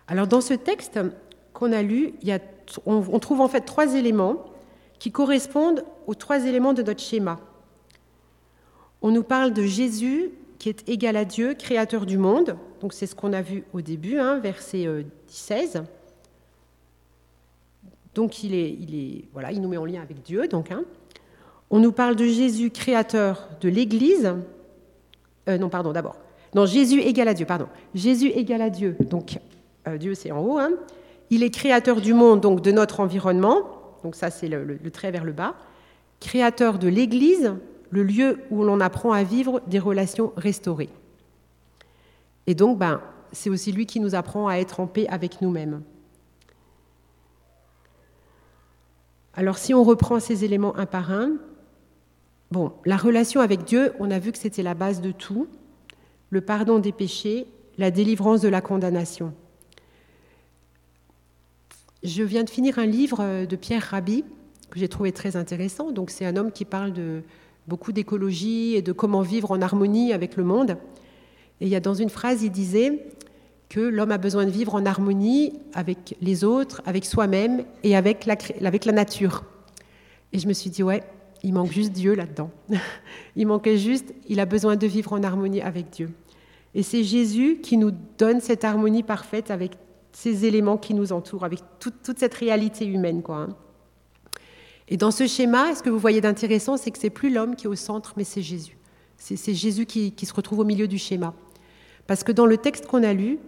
Alors 0.07 0.27
dans 0.27 0.41
ce 0.41 0.55
texte 0.55 0.99
qu'on 1.53 1.71
a 1.71 1.83
lu, 1.83 2.13
on, 2.87 3.19
trouve 3.19 3.41
en 3.41 3.47
fait 3.47 3.61
trois 3.61 3.93
éléments 3.93 4.43
qui 4.97 5.11
correspondent 5.11 5.85
aux 6.07 6.15
trois 6.15 6.45
éléments 6.45 6.73
de 6.73 6.81
notre 6.81 7.01
schéma. 7.01 7.39
On 9.03 9.11
nous 9.11 9.23
parle 9.23 9.53
de 9.53 9.63
Jésus 9.63 10.31
qui 10.63 10.69
est 10.69 10.87
égal 10.87 11.17
à 11.17 11.25
Dieu, 11.25 11.55
créateur 11.55 12.05
du 12.05 12.17
monde. 12.17 12.55
Donc 12.79 12.93
c'est 12.93 13.05
ce 13.05 13.15
qu'on 13.15 13.33
a 13.33 13.41
vu 13.41 13.65
au 13.73 13.81
début, 13.81 14.17
hein, 14.17 14.39
verset 14.39 14.87
16. 15.27 15.75
Euh, 15.75 15.81
donc 18.15 18.45
il, 18.45 18.55
est, 18.55 18.69
il, 18.69 18.95
est, 18.95 19.25
voilà, 19.33 19.51
il 19.51 19.59
nous 19.59 19.67
met 19.67 19.75
en 19.75 19.83
lien 19.83 20.01
avec 20.01 20.23
Dieu. 20.23 20.47
Donc, 20.47 20.71
hein. 20.71 20.85
On 21.69 21.79
nous 21.79 21.91
parle 21.91 22.15
de 22.15 22.25
Jésus, 22.25 22.69
créateur 22.69 23.49
de 23.59 23.67
l'Église. 23.67 24.35
Euh, 25.49 25.57
non, 25.57 25.67
pardon, 25.67 25.91
d'abord. 25.91 26.15
Non, 26.55 26.65
Jésus 26.65 27.01
égal 27.01 27.27
à 27.27 27.33
Dieu, 27.33 27.45
pardon. 27.45 27.67
Jésus 27.93 28.27
égal 28.27 28.61
à 28.61 28.69
Dieu. 28.69 28.95
Donc, 29.09 29.39
euh, 29.89 29.97
Dieu, 29.97 30.15
c'est 30.15 30.31
en 30.31 30.39
haut. 30.39 30.59
Hein. 30.59 30.71
Il 31.29 31.43
est 31.43 31.49
créateur 31.49 31.99
du 31.99 32.13
monde, 32.13 32.39
donc 32.39 32.61
de 32.61 32.71
notre 32.71 33.01
environnement. 33.01 33.63
Donc, 34.01 34.15
ça, 34.15 34.29
c'est 34.29 34.47
le, 34.47 34.79
trait 34.91 35.11
vers 35.11 35.25
le 35.25 35.33
bas. 35.33 35.55
Créateur 36.21 36.79
de 36.79 36.87
l'Église, 36.87 37.51
le 37.93 38.01
lieu 38.01 38.39
où 38.49 38.63
l'on 38.63 38.79
apprend 38.79 39.11
à 39.11 39.23
vivre 39.23 39.61
des 39.67 39.77
relations 39.77 40.33
restaurées. 40.35 40.89
Et 42.47 42.55
donc, 42.55 42.79
ben, 42.79 43.01
c'est 43.31 43.51
aussi 43.51 43.71
lui 43.71 43.85
qui 43.85 43.99
nous 43.99 44.15
apprend 44.15 44.47
à 44.47 44.55
être 44.55 44.79
en 44.79 44.87
paix 44.87 45.05
avec 45.09 45.41
nous-mêmes. 45.41 45.83
Alors, 49.35 49.59
si 49.59 49.75
on 49.75 49.83
reprend 49.83 50.19
ces 50.19 50.43
éléments 50.43 50.75
un 50.75 50.87
par 50.87 51.11
un, 51.11 51.37
Bon, 52.51 52.71
la 52.85 52.97
relation 52.97 53.41
avec 53.41 53.63
Dieu, 53.63 53.93
on 53.99 54.11
a 54.11 54.19
vu 54.19 54.31
que 54.31 54.37
c'était 54.37 54.61
la 54.61 54.75
base 54.75 55.01
de 55.01 55.11
tout, 55.11 55.47
le 56.29 56.39
pardon 56.39 56.77
des 56.77 56.91
péchés, 56.91 57.47
la 57.79 57.89
délivrance 57.89 58.41
de 58.41 58.47
la 58.47 58.61
condamnation. 58.61 59.33
Je 62.03 62.21
viens 62.21 62.43
de 62.43 62.49
finir 62.51 62.77
un 62.77 62.85
livre 62.85 63.21
euh, 63.21 63.45
de 63.47 63.55
Pierre 63.55 63.81
Rabhi 63.81 64.23
que 64.69 64.77
j'ai 64.77 64.87
trouvé 64.87 65.11
très 65.11 65.35
intéressant. 65.35 65.91
Donc 65.91 66.11
c'est 66.11 66.27
un 66.27 66.35
homme 66.35 66.51
qui 66.51 66.63
parle 66.63 66.93
de 66.93 67.23
beaucoup 67.67 67.91
d'écologie 67.91 68.75
et 68.75 68.81
de 68.81 68.91
comment 68.91 69.21
vivre 69.21 69.51
en 69.51 69.61
harmonie 69.61 70.13
avec 70.13 70.35
le 70.35 70.43
monde. 70.43 70.77
Et 71.61 71.65
il 71.65 71.69
y 71.69 71.75
a 71.75 71.79
dans 71.79 71.93
une 71.93 72.09
phrase, 72.09 72.43
il 72.43 72.51
disait 72.51 73.07
que 73.69 73.79
l'homme 73.79 74.11
a 74.11 74.17
besoin 74.17 74.45
de 74.45 74.51
vivre 74.51 74.75
en 74.75 74.85
harmonie 74.85 75.53
avec 75.73 76.15
les 76.21 76.43
autres, 76.43 76.81
avec 76.85 77.05
soi-même 77.05 77.63
et 77.83 77.95
avec 77.95 78.25
la, 78.25 78.91
nature. 78.91 79.43
Et 80.31 80.39
je 80.39 80.47
me 80.47 80.53
suis 80.53 80.69
dit, 80.69 80.83
ouais, 80.83 81.03
il 81.41 81.53
manque 81.53 81.71
juste 81.71 81.91
Dieu 81.91 82.13
là-dedans. 82.13 82.51
il 83.35 83.47
manquait 83.47 83.77
juste, 83.77 84.13
il 84.27 84.39
a 84.39 84.45
besoin 84.45 84.75
de 84.75 84.85
vivre 84.85 85.13
en 85.13 85.23
harmonie 85.23 85.61
avec 85.61 85.89
Dieu. 85.89 86.09
Et 86.75 86.83
c'est 86.83 87.03
Jésus 87.03 87.59
qui 87.61 87.77
nous 87.77 87.91
donne 88.17 88.41
cette 88.41 88.63
harmonie 88.63 89.03
parfaite 89.03 89.51
avec 89.51 89.71
ces 90.11 90.45
éléments 90.45 90.77
qui 90.77 90.93
nous 90.93 91.11
entourent, 91.11 91.43
avec 91.43 91.59
toute, 91.79 92.17
cette 92.17 92.33
réalité 92.35 92.85
humaine. 92.85 93.21
Quoi. 93.21 93.47
Hein. 94.83 94.89
Et 94.89 94.97
dans 94.97 95.11
ce 95.11 95.27
schéma, 95.27 95.75
ce 95.75 95.83
que 95.83 95.89
vous 95.89 95.99
voyez 95.99 96.21
d'intéressant, 96.21 96.77
c'est 96.77 96.91
que 96.91 96.99
c'est 96.99 97.09
plus 97.09 97.31
l'homme 97.31 97.55
qui 97.55 97.65
est 97.65 97.69
au 97.69 97.75
centre, 97.75 98.13
mais 98.17 98.23
c'est 98.23 98.41
Jésus. 98.41 98.77
C'est 99.17 99.53
Jésus 99.53 99.85
qui, 99.85 100.11
qui 100.11 100.25
se 100.25 100.33
retrouve 100.33 100.59
au 100.59 100.65
milieu 100.65 100.87
du 100.87 100.97
schéma. 100.97 101.33
Parce 102.07 102.23
que 102.23 102.33
dans 102.33 102.45
le 102.45 102.57
texte 102.57 102.87
qu'on 102.87 103.03
a 103.03 103.13
lu, 103.13 103.39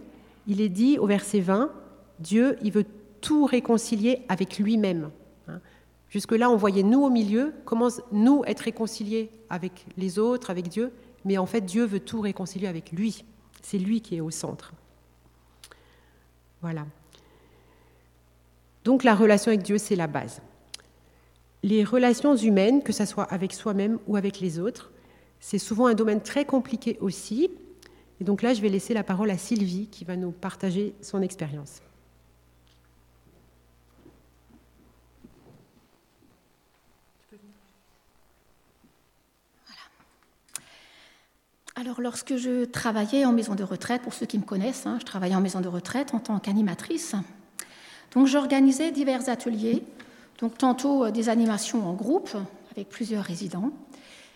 il 0.46 0.60
est 0.60 0.70
dit 0.70 0.98
au 0.98 1.06
verset 1.06 1.40
20, 1.40 1.70
Dieu, 2.18 2.56
il 2.62 2.72
veut 2.72 2.86
tout 3.20 3.44
réconcilier 3.44 4.22
avec 4.28 4.58
lui-même. 4.58 5.10
Jusque-là, 6.08 6.48
on 6.48 6.56
voyait 6.56 6.82
nous 6.84 7.02
au 7.02 7.10
milieu, 7.10 7.52
comment 7.64 7.88
nous 8.12 8.42
être 8.46 8.60
réconciliés 8.60 9.28
avec 9.50 9.84
les 9.98 10.18
autres, 10.18 10.50
avec 10.50 10.68
Dieu, 10.68 10.92
mais 11.24 11.36
en 11.36 11.46
fait, 11.46 11.62
Dieu 11.62 11.84
veut 11.84 12.00
tout 12.00 12.20
réconcilier 12.20 12.68
avec 12.68 12.92
lui. 12.92 13.24
C'est 13.60 13.78
lui 13.78 14.00
qui 14.00 14.16
est 14.16 14.20
au 14.20 14.30
centre. 14.30 14.72
Voilà. 16.62 16.86
Donc 18.84 19.02
la 19.02 19.14
relation 19.14 19.50
avec 19.50 19.62
Dieu, 19.62 19.78
c'est 19.78 19.96
la 19.96 20.06
base. 20.06 20.40
Les 21.62 21.84
relations 21.84 22.36
humaines, 22.36 22.82
que 22.82 22.92
ce 22.92 23.04
soit 23.04 23.24
avec 23.24 23.52
soi-même 23.52 23.98
ou 24.06 24.16
avec 24.16 24.40
les 24.40 24.58
autres, 24.58 24.92
c'est 25.40 25.58
souvent 25.58 25.86
un 25.86 25.94
domaine 25.94 26.20
très 26.20 26.44
compliqué 26.44 26.96
aussi. 27.00 27.50
Et 28.20 28.24
donc 28.24 28.42
là, 28.42 28.54
je 28.54 28.60
vais 28.60 28.68
laisser 28.68 28.94
la 28.94 29.02
parole 29.02 29.30
à 29.30 29.38
Sylvie 29.38 29.88
qui 29.88 30.04
va 30.04 30.16
nous 30.16 30.30
partager 30.30 30.94
son 31.02 31.22
expérience. 31.22 31.80
Alors, 41.78 42.00
lorsque 42.00 42.36
je 42.36 42.64
travaillais 42.64 43.26
en 43.26 43.32
maison 43.32 43.54
de 43.54 43.62
retraite, 43.62 44.00
pour 44.00 44.14
ceux 44.14 44.24
qui 44.24 44.38
me 44.38 44.44
connaissent, 44.44 44.86
hein, 44.86 44.96
je 44.98 45.04
travaillais 45.04 45.34
en 45.34 45.42
maison 45.42 45.60
de 45.60 45.68
retraite 45.68 46.14
en 46.14 46.20
tant 46.20 46.38
qu'animatrice. 46.38 47.14
Donc, 48.14 48.26
j'organisais 48.28 48.92
divers 48.92 49.28
ateliers, 49.28 49.82
donc 50.40 50.58
tantôt 50.58 51.04
euh, 51.04 51.10
des 51.10 51.28
animations 51.28 51.88
en 51.88 51.94
groupe 51.94 52.36
avec 52.72 52.88
plusieurs 52.88 53.24
résidents, 53.24 53.70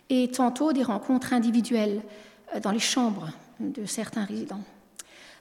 et 0.08 0.28
tantôt 0.28 0.72
des 0.72 0.82
rencontres 0.82 1.32
individuelles 1.32 2.02
euh, 2.54 2.60
dans 2.60 2.70
les 2.70 2.78
chambres 2.78 3.30
de 3.60 3.84
certains 3.84 4.24
résidents. 4.24 4.62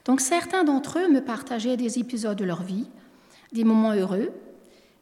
Donc, 0.04 0.20
certains 0.20 0.64
d'entre 0.64 0.98
eux 0.98 1.08
me 1.08 1.20
partageaient 1.20 1.76
des 1.76 1.98
épisodes 1.98 2.36
de 2.36 2.44
leur 2.44 2.62
vie, 2.62 2.86
des 3.52 3.64
moments 3.64 3.92
heureux, 3.92 4.30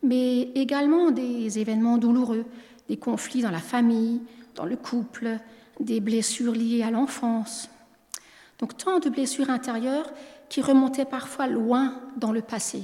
mais 0.02 0.42
également 0.54 1.10
des 1.10 1.58
événements 1.58 1.98
douloureux, 1.98 2.44
des 2.88 2.96
conflits 2.96 3.42
dans 3.42 3.50
la 3.50 3.58
famille, 3.58 4.20
dans 4.54 4.64
le 4.64 4.76
couple, 4.76 5.38
des 5.80 6.00
blessures 6.00 6.52
liées 6.52 6.82
à 6.82 6.90
l'enfance. 6.90 7.68
Donc 8.58 8.76
tant 8.76 8.98
de 8.98 9.08
blessures 9.08 9.50
intérieures 9.50 10.10
qui 10.48 10.62
remontaient 10.62 11.04
parfois 11.04 11.46
loin 11.46 11.94
dans 12.16 12.32
le 12.32 12.42
passé. 12.42 12.82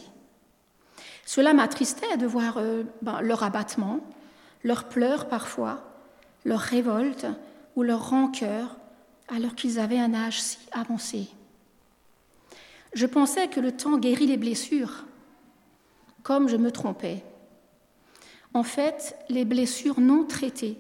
Cela 1.25 1.55
m'attristait 1.55 2.17
de 2.17 2.27
voir 2.27 2.59
euh, 2.59 2.85
ben, 3.03 3.21
leur 3.21 3.43
abattement, 3.43 4.01
leurs 4.63 4.89
pleurs 4.89 5.29
parfois, 5.29 5.83
leur 6.45 6.61
révolte 6.61 7.27
ou 7.77 7.83
leur 7.83 8.11
rancœur 8.11 8.77
alors 9.29 9.55
qu'ils 9.55 9.79
avaient 9.79 9.99
un 9.99 10.15
âge 10.15 10.41
si 10.41 10.59
avancé. 10.73 11.29
Je 12.93 13.07
pensais 13.07 13.49
que 13.49 13.61
le 13.61 13.73
temps 13.73 13.99
guérit 13.99 14.27
les 14.27 14.37
blessures, 14.37 15.05
comme 16.23 16.49
je 16.49 16.57
me 16.57 16.71
trompais. 16.71 17.25
En 18.53 18.63
fait, 18.63 19.17
les 19.29 19.45
blessures 19.45 20.01
non 20.01 20.25
traitées 20.25 20.79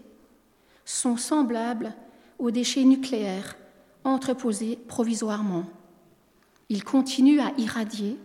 sont 0.84 1.16
semblables 1.16 1.94
aux 2.38 2.50
déchets 2.50 2.84
nucléaires 2.84 3.56
entreposés 4.04 4.78
provisoirement. 4.86 5.64
Ils 6.68 6.84
continuent 6.84 7.40
à 7.40 7.52
irradier 7.58 8.18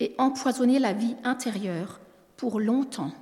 et 0.00 0.14
empoisonner 0.18 0.78
la 0.78 0.92
vie 0.92 1.16
intérieure 1.24 2.00
pour 2.36 2.60
longtemps. 2.60 3.12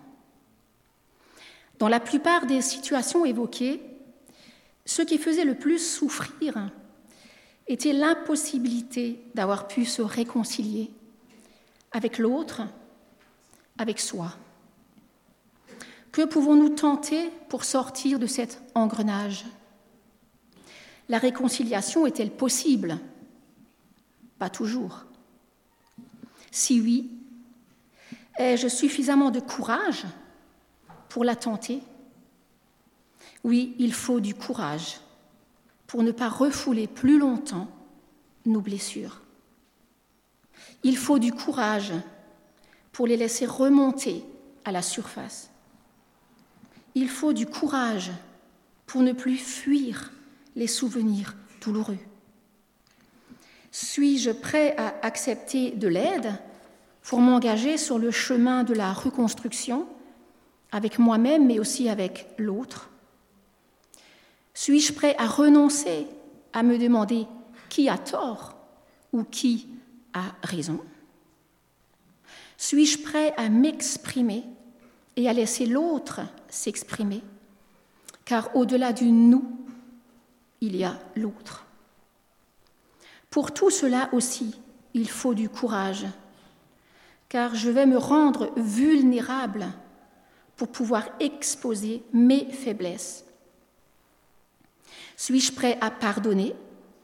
Dans 1.79 1.88
la 1.88 2.00
plupart 2.00 2.47
des 2.47 2.62
situations 2.62 3.25
évoquées, 3.25 3.83
ce 4.85 5.02
qui 5.02 5.19
faisait 5.19 5.45
le 5.45 5.55
plus 5.55 5.79
souffrir 5.79 6.71
était 7.69 7.93
l'impossibilité 7.93 9.23
d'avoir 9.35 9.69
pu 9.69 9.85
se 9.85 10.02
réconcilier 10.02 10.91
avec 11.93 12.19
l'autre, 12.19 12.62
avec 13.79 14.00
soi. 14.00 14.33
Que 16.11 16.25
pouvons-nous 16.25 16.71
tenter 16.71 17.31
pour 17.49 17.64
sortir 17.64 18.19
de 18.19 18.26
cet 18.26 18.62
engrenage? 18.75 19.45
La 21.09 21.19
réconciliation 21.19 22.07
est-elle 22.07 22.31
possible? 22.31 22.99
Pas 24.38 24.50
toujours. 24.50 25.05
Si 26.52 26.80
oui, 26.80 27.11
ai-je 28.38 28.68
suffisamment 28.68 29.30
de 29.30 29.40
courage 29.40 30.04
pour 31.09 31.25
la 31.25 31.35
tenter? 31.35 31.80
Oui, 33.42 33.75
il 33.78 33.92
faut 33.92 34.21
du 34.21 34.35
courage 34.35 35.00
pour 35.87 36.02
ne 36.02 36.12
pas 36.12 36.28
refouler 36.28 36.87
plus 36.87 37.18
longtemps 37.18 37.68
nos 38.44 38.61
blessures. 38.61 39.23
Il 40.85 40.97
faut 40.97 41.18
du 41.18 41.32
courage 41.32 41.92
pour 42.92 43.06
les 43.06 43.16
laisser 43.16 43.47
remonter 43.47 44.23
à 44.64 44.73
la 44.73 44.82
surface. 44.82 45.49
Il 46.94 47.09
faut 47.09 47.32
du 47.32 47.47
courage 47.47 48.12
pour 48.85 49.00
ne 49.00 49.12
plus 49.12 49.38
fuir 49.38 50.12
les 50.54 50.66
souvenirs 50.66 51.35
douloureux. 51.62 51.99
Suis-je 53.73 54.31
prêt 54.31 54.76
à 54.76 54.95
accepter 55.00 55.71
de 55.71 55.88
l'aide 55.88 56.35
pour 57.02 57.21
m'engager 57.21 57.79
sur 57.79 57.99
le 57.99 58.11
chemin 58.11 58.64
de 58.64 58.75
la 58.75 58.93
reconstruction 58.93 59.87
avec 60.71 60.99
moi-même 60.99 61.47
mais 61.47 61.59
aussi 61.59 61.88
avec 61.88 62.29
l'autre? 62.37 62.91
Suis-je 64.52 64.93
prêt 64.93 65.17
à 65.17 65.26
renoncer 65.26 66.07
à 66.52 66.62
me 66.62 66.76
demander 66.76 67.26
qui 67.71 67.88
a 67.88 67.97
tort 67.97 68.57
ou 69.14 69.25
qui 69.25 69.69
a 70.12 70.35
raison? 70.43 70.79
Suis-je 72.59 72.99
prêt 72.99 73.33
à 73.38 73.49
m'exprimer 73.49 74.45
et 75.17 75.31
à 75.31 75.33
laisser 75.33 75.64
l'autre 75.64 76.21
s'exprimer? 76.50 77.23
Car 78.26 78.55
au-delà 78.55 78.93
du 78.93 79.11
nous, 79.11 79.45
il 80.61 80.76
y 80.76 80.85
a 80.85 80.99
l'autre. 81.17 81.64
Pour 83.32 83.52
tout 83.52 83.70
cela 83.70 84.10
aussi, 84.12 84.60
il 84.92 85.08
faut 85.08 85.32
du 85.32 85.48
courage, 85.48 86.04
car 87.30 87.54
je 87.54 87.70
vais 87.70 87.86
me 87.86 87.96
rendre 87.96 88.52
vulnérable 88.56 89.68
pour 90.54 90.68
pouvoir 90.68 91.08
exposer 91.18 92.02
mes 92.12 92.44
faiblesses. 92.52 93.24
Suis-je 95.16 95.50
prêt 95.52 95.78
à 95.80 95.90
pardonner 95.90 96.54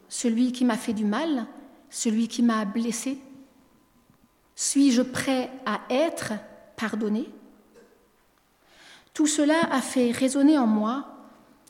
celui 0.07 0.51
qui 0.51 0.65
m'a 0.65 0.77
fait 0.77 0.93
du 0.93 1.03
mal, 1.03 1.47
celui 1.89 2.27
qui 2.27 2.43
m'a 2.43 2.63
blessé? 2.63 3.17
Suis-je 4.55 5.01
prêt 5.01 5.49
à 5.65 5.81
être 5.89 6.33
pardonné? 6.75 7.27
Tout 9.15 9.25
cela 9.25 9.61
a 9.71 9.81
fait 9.81 10.11
résonner 10.11 10.59
en 10.59 10.67
moi 10.67 11.07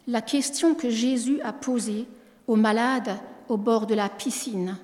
la 0.06 0.22
question 0.22 0.76
que 0.76 0.90
Jésus 0.90 1.40
a 1.44 1.54
posée 1.54 2.10
aux 2.46 2.58
malades 2.58 3.18
au 3.50 3.58
bord 3.58 3.88
de 3.88 3.96
la 3.96 4.08
piscine, 4.08 4.78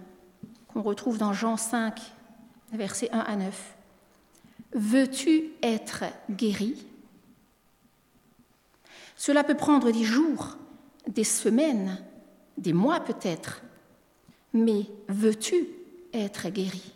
qu'on 0.68 0.82
retrouve 0.82 1.18
dans 1.18 1.32
Jean 1.32 1.56
5, 1.56 2.02
versets 2.74 3.10
1 3.12 3.20
à 3.20 3.36
9. 3.36 3.76
Veux-tu 4.74 5.52
être 5.64 6.04
guéri? 6.30 6.86
Cela 9.16 9.44
peut 9.44 9.56
prendre 9.56 9.92
des 9.92 10.04
jours, 10.04 10.58
des 11.08 11.24
semaines, 11.24 12.04
des 12.58 12.74
mois 12.74 13.00
peut-être, 13.00 13.62
mais 14.54 14.88
veux-tu 15.08 15.68
être 16.14 16.50
guéri? 16.50 16.92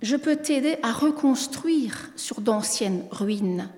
Je 0.00 0.16
peux 0.16 0.36
t'aider 0.36 0.78
à 0.82 0.92
reconstruire 0.92 2.10
sur 2.16 2.40
d'anciennes 2.40 3.04
ruines, 3.10 3.68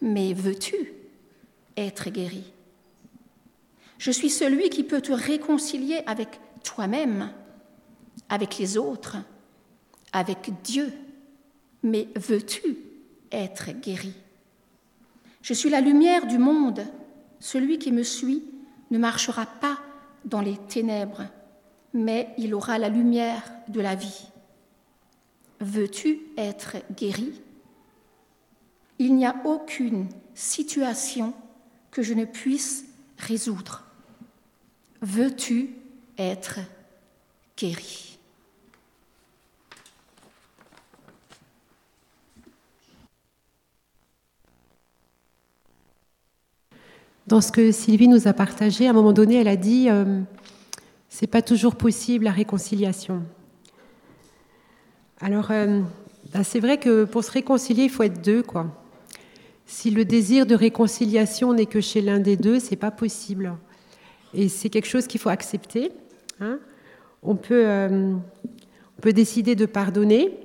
mais 0.00 0.32
veux-tu 0.32 0.92
être 1.76 2.10
guéri? 2.10 2.53
Je 4.04 4.10
suis 4.10 4.28
celui 4.28 4.68
qui 4.68 4.84
peut 4.84 5.00
te 5.00 5.12
réconcilier 5.12 6.02
avec 6.04 6.38
toi-même, 6.62 7.32
avec 8.28 8.58
les 8.58 8.76
autres, 8.76 9.16
avec 10.12 10.50
Dieu, 10.62 10.92
mais 11.82 12.08
veux-tu 12.14 12.76
être 13.32 13.70
guéri? 13.80 14.12
Je 15.40 15.54
suis 15.54 15.70
la 15.70 15.80
lumière 15.80 16.26
du 16.26 16.36
monde 16.36 16.84
celui 17.40 17.78
qui 17.78 17.92
me 17.92 18.02
suit 18.02 18.44
ne 18.90 18.98
marchera 18.98 19.46
pas 19.46 19.78
dans 20.26 20.42
les 20.42 20.58
ténèbres, 20.58 21.24
mais 21.94 22.28
il 22.36 22.54
aura 22.54 22.76
la 22.76 22.90
lumière 22.90 23.42
de 23.68 23.80
la 23.80 23.94
vie. 23.94 24.28
Veux-tu 25.60 26.20
être 26.36 26.76
guéri? 26.94 27.40
Il 28.98 29.16
n'y 29.16 29.24
a 29.24 29.34
aucune 29.46 30.10
situation 30.34 31.32
que 31.90 32.02
je 32.02 32.12
ne 32.12 32.26
puisse 32.26 32.84
résoudre. 33.16 33.83
Veux-tu 35.04 35.68
être 36.16 36.60
guéri? 37.58 38.18
Dans 47.26 47.42
ce 47.42 47.52
que 47.52 47.70
Sylvie 47.70 48.08
nous 48.08 48.28
a 48.28 48.32
partagé, 48.32 48.86
à 48.86 48.90
un 48.90 48.92
moment 48.94 49.12
donné, 49.12 49.34
elle 49.34 49.48
a 49.48 49.56
dit 49.56 49.90
euh, 49.90 50.22
c'est 51.10 51.26
pas 51.26 51.42
toujours 51.42 51.76
possible 51.76 52.24
la 52.24 52.32
réconciliation. 52.32 53.24
Alors, 55.20 55.50
euh, 55.50 55.82
bah, 56.32 56.44
c'est 56.44 56.60
vrai 56.60 56.78
que 56.78 57.04
pour 57.04 57.24
se 57.24 57.30
réconcilier, 57.30 57.84
il 57.84 57.90
faut 57.90 58.04
être 58.04 58.22
deux, 58.22 58.42
quoi. 58.42 58.68
Si 59.66 59.90
le 59.90 60.06
désir 60.06 60.46
de 60.46 60.54
réconciliation 60.54 61.52
n'est 61.52 61.66
que 61.66 61.82
chez 61.82 62.00
l'un 62.00 62.20
des 62.20 62.38
deux, 62.38 62.58
c'est 62.58 62.76
pas 62.76 62.90
possible. 62.90 63.54
Et 64.34 64.48
c'est 64.48 64.68
quelque 64.68 64.88
chose 64.88 65.06
qu'il 65.06 65.20
faut 65.20 65.28
accepter. 65.28 65.92
Hein. 66.40 66.58
On, 67.22 67.36
peut, 67.36 67.66
euh, 67.66 68.14
on 68.98 69.00
peut 69.00 69.12
décider 69.12 69.54
de 69.54 69.66
pardonner, 69.66 70.38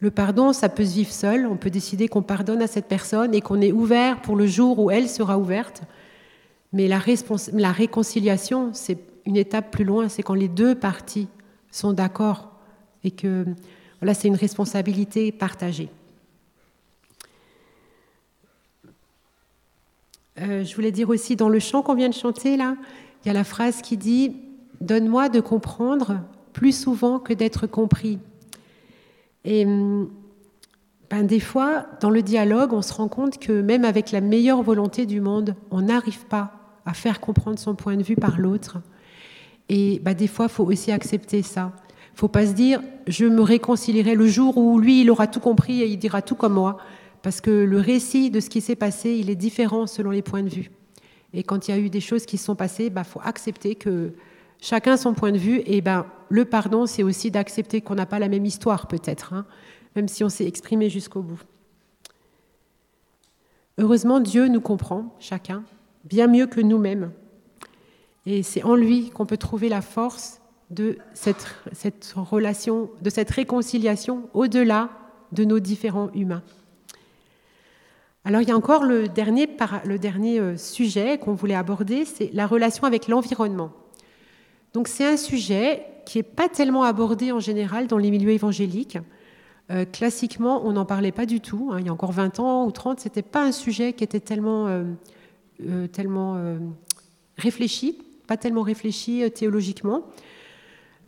le 0.00 0.10
pardon, 0.10 0.54
ça 0.54 0.70
peut 0.70 0.84
se 0.84 0.94
vivre 0.94 1.10
seul. 1.10 1.46
On 1.46 1.56
peut 1.56 1.70
décider 1.70 2.08
qu'on 2.08 2.22
pardonne 2.22 2.62
à 2.62 2.66
cette 2.66 2.86
personne 2.86 3.34
et 3.34 3.42
qu'on 3.42 3.60
est 3.60 3.72
ouvert 3.72 4.22
pour 4.22 4.34
le 4.34 4.46
jour 4.46 4.78
où 4.78 4.90
elle 4.90 5.08
sera 5.08 5.38
ouverte. 5.38 5.82
Mais 6.72 6.88
la, 6.88 7.00
la 7.52 7.72
réconciliation, 7.72 8.70
c'est 8.72 8.98
une 9.26 9.36
étape 9.36 9.70
plus 9.70 9.84
loin. 9.84 10.08
C'est 10.08 10.22
quand 10.22 10.34
les 10.34 10.48
deux 10.48 10.74
parties 10.74 11.28
sont 11.70 11.92
d'accord 11.92 12.50
et 13.04 13.10
que 13.10 13.44
voilà, 14.00 14.14
c'est 14.14 14.28
une 14.28 14.36
responsabilité 14.36 15.32
partagée. 15.32 15.90
Euh, 20.40 20.64
je 20.64 20.74
voulais 20.74 20.92
dire 20.92 21.10
aussi 21.10 21.36
dans 21.36 21.48
le 21.48 21.58
chant 21.58 21.82
qu'on 21.82 21.94
vient 21.94 22.08
de 22.08 22.14
chanter 22.14 22.56
là, 22.56 22.76
il 23.24 23.28
y 23.28 23.30
a 23.30 23.34
la 23.34 23.44
phrase 23.44 23.82
qui 23.82 23.96
dit 23.96 24.36
Donne-moi 24.80 25.28
de 25.28 25.40
comprendre 25.40 26.20
plus 26.52 26.78
souvent 26.78 27.18
que 27.18 27.34
d'être 27.34 27.66
compris. 27.66 28.18
Et 29.44 29.66
ben, 31.10 31.24
des 31.26 31.40
fois, 31.40 31.86
dans 32.00 32.10
le 32.10 32.22
dialogue, 32.22 32.72
on 32.72 32.82
se 32.82 32.92
rend 32.92 33.08
compte 33.08 33.38
que 33.38 33.60
même 33.60 33.84
avec 33.84 34.10
la 34.10 34.20
meilleure 34.20 34.62
volonté 34.62 35.06
du 35.06 35.20
monde, 35.20 35.54
on 35.70 35.82
n'arrive 35.82 36.24
pas 36.26 36.52
à 36.86 36.94
faire 36.94 37.20
comprendre 37.20 37.58
son 37.58 37.74
point 37.74 37.96
de 37.96 38.02
vue 38.02 38.16
par 38.16 38.38
l'autre. 38.38 38.78
Et 39.68 40.00
ben, 40.02 40.14
des 40.14 40.26
fois, 40.26 40.46
il 40.46 40.52
faut 40.52 40.64
aussi 40.64 40.92
accepter 40.92 41.42
ça. 41.42 41.72
Il 42.10 42.14
ne 42.14 42.18
faut 42.18 42.28
pas 42.28 42.46
se 42.46 42.52
dire, 42.52 42.80
je 43.06 43.26
me 43.26 43.42
réconcilierai 43.42 44.14
le 44.14 44.26
jour 44.26 44.56
où 44.56 44.78
lui, 44.78 45.02
il 45.02 45.10
aura 45.10 45.26
tout 45.26 45.40
compris 45.40 45.82
et 45.82 45.86
il 45.86 45.98
dira 45.98 46.22
tout 46.22 46.34
comme 46.34 46.54
moi. 46.54 46.78
Parce 47.22 47.40
que 47.40 47.50
le 47.50 47.78
récit 47.78 48.30
de 48.30 48.40
ce 48.40 48.48
qui 48.48 48.60
s'est 48.60 48.76
passé, 48.76 49.10
il 49.12 49.30
est 49.30 49.36
différent 49.36 49.86
selon 49.86 50.10
les 50.10 50.22
points 50.22 50.42
de 50.42 50.48
vue. 50.48 50.70
Et 51.32 51.42
quand 51.42 51.68
il 51.68 51.70
y 51.70 51.74
a 51.74 51.78
eu 51.78 51.90
des 51.90 52.00
choses 52.00 52.26
qui 52.26 52.38
se 52.38 52.44
sont 52.44 52.56
passées, 52.56 52.86
il 52.86 52.90
ben, 52.90 53.04
faut 53.04 53.20
accepter 53.22 53.74
que 53.74 54.12
chacun 54.60 54.96
son 54.96 55.14
point 55.14 55.32
de 55.32 55.38
vue. 55.38 55.62
Et 55.66 55.80
ben, 55.80 56.06
le 56.28 56.44
pardon, 56.44 56.86
c'est 56.86 57.02
aussi 57.02 57.30
d'accepter 57.30 57.80
qu'on 57.80 57.94
n'a 57.94 58.06
pas 58.06 58.18
la 58.18 58.28
même 58.28 58.46
histoire, 58.46 58.88
peut-être, 58.88 59.32
hein, 59.32 59.46
même 59.96 60.08
si 60.08 60.24
on 60.24 60.28
s'est 60.28 60.46
exprimé 60.46 60.88
jusqu'au 60.88 61.22
bout. 61.22 61.40
Heureusement, 63.78 64.20
Dieu 64.20 64.48
nous 64.48 64.60
comprend, 64.60 65.14
chacun, 65.20 65.64
bien 66.04 66.26
mieux 66.26 66.46
que 66.46 66.60
nous-mêmes. 66.60 67.12
Et 68.26 68.42
c'est 68.42 68.62
en 68.62 68.74
lui 68.74 69.10
qu'on 69.10 69.26
peut 69.26 69.38
trouver 69.38 69.68
la 69.68 69.80
force 69.80 70.40
de 70.70 70.98
cette 71.14 71.46
relation, 72.14 72.90
de 73.00 73.10
cette 73.10 73.30
réconciliation 73.30 74.28
au-delà 74.34 74.90
de 75.32 75.44
nos 75.44 75.58
différents 75.58 76.10
humains. 76.12 76.42
Alors 78.30 78.42
il 78.42 78.48
y 78.48 78.52
a 78.52 78.56
encore 78.56 78.84
le 78.84 79.08
dernier, 79.08 79.48
le 79.84 79.98
dernier 79.98 80.38
euh, 80.38 80.56
sujet 80.56 81.18
qu'on 81.18 81.34
voulait 81.34 81.56
aborder, 81.56 82.04
c'est 82.04 82.30
la 82.32 82.46
relation 82.46 82.84
avec 82.84 83.08
l'environnement. 83.08 83.72
Donc 84.72 84.86
c'est 84.86 85.04
un 85.04 85.16
sujet 85.16 85.84
qui 86.06 86.18
n'est 86.18 86.22
pas 86.22 86.48
tellement 86.48 86.84
abordé 86.84 87.32
en 87.32 87.40
général 87.40 87.88
dans 87.88 87.98
les 87.98 88.08
milieux 88.08 88.30
évangéliques. 88.30 88.98
Euh, 89.72 89.84
classiquement, 89.84 90.64
on 90.64 90.74
n'en 90.74 90.84
parlait 90.84 91.10
pas 91.10 91.26
du 91.26 91.40
tout. 91.40 91.70
Hein. 91.72 91.78
Il 91.80 91.86
y 91.86 91.88
a 91.88 91.92
encore 91.92 92.12
20 92.12 92.38
ans 92.38 92.66
ou 92.66 92.70
30, 92.70 93.00
ce 93.00 93.08
n'était 93.08 93.22
pas 93.22 93.42
un 93.42 93.50
sujet 93.50 93.94
qui 93.94 94.04
était 94.04 94.20
tellement, 94.20 94.68
euh, 94.68 95.88
tellement 95.88 96.40
réfléchi, 97.36 97.98
pas 98.28 98.36
tellement 98.36 98.62
réfléchi 98.62 99.28
théologiquement. 99.32 100.04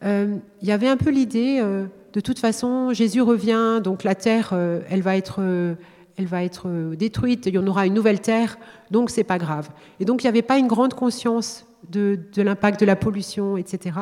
il 0.02 0.40
y 0.60 0.72
avait 0.72 0.88
un 0.88 0.96
peu 0.96 1.10
l'idée 1.10 1.62
de 2.12 2.20
toute 2.20 2.40
façon, 2.40 2.92
Jésus 2.92 3.20
revient, 3.20 3.80
donc 3.80 4.02
la 4.02 4.16
terre, 4.16 4.52
elle 4.90 5.02
va 5.02 5.16
être, 5.16 5.40
elle 6.16 6.26
va 6.26 6.44
être 6.44 6.68
euh, 6.68 6.96
détruite, 6.96 7.46
il 7.46 7.54
y 7.54 7.58
en 7.58 7.66
aura 7.66 7.86
une 7.86 7.94
nouvelle 7.94 8.20
terre, 8.20 8.58
donc 8.90 9.10
c'est 9.10 9.24
pas 9.24 9.38
grave. 9.38 9.70
Et 10.00 10.04
donc 10.04 10.22
il 10.22 10.26
n'y 10.26 10.30
avait 10.30 10.42
pas 10.42 10.58
une 10.58 10.66
grande 10.66 10.94
conscience 10.94 11.66
de, 11.88 12.18
de 12.32 12.42
l'impact 12.42 12.80
de 12.80 12.86
la 12.86 12.96
pollution, 12.96 13.56
etc. 13.56 14.00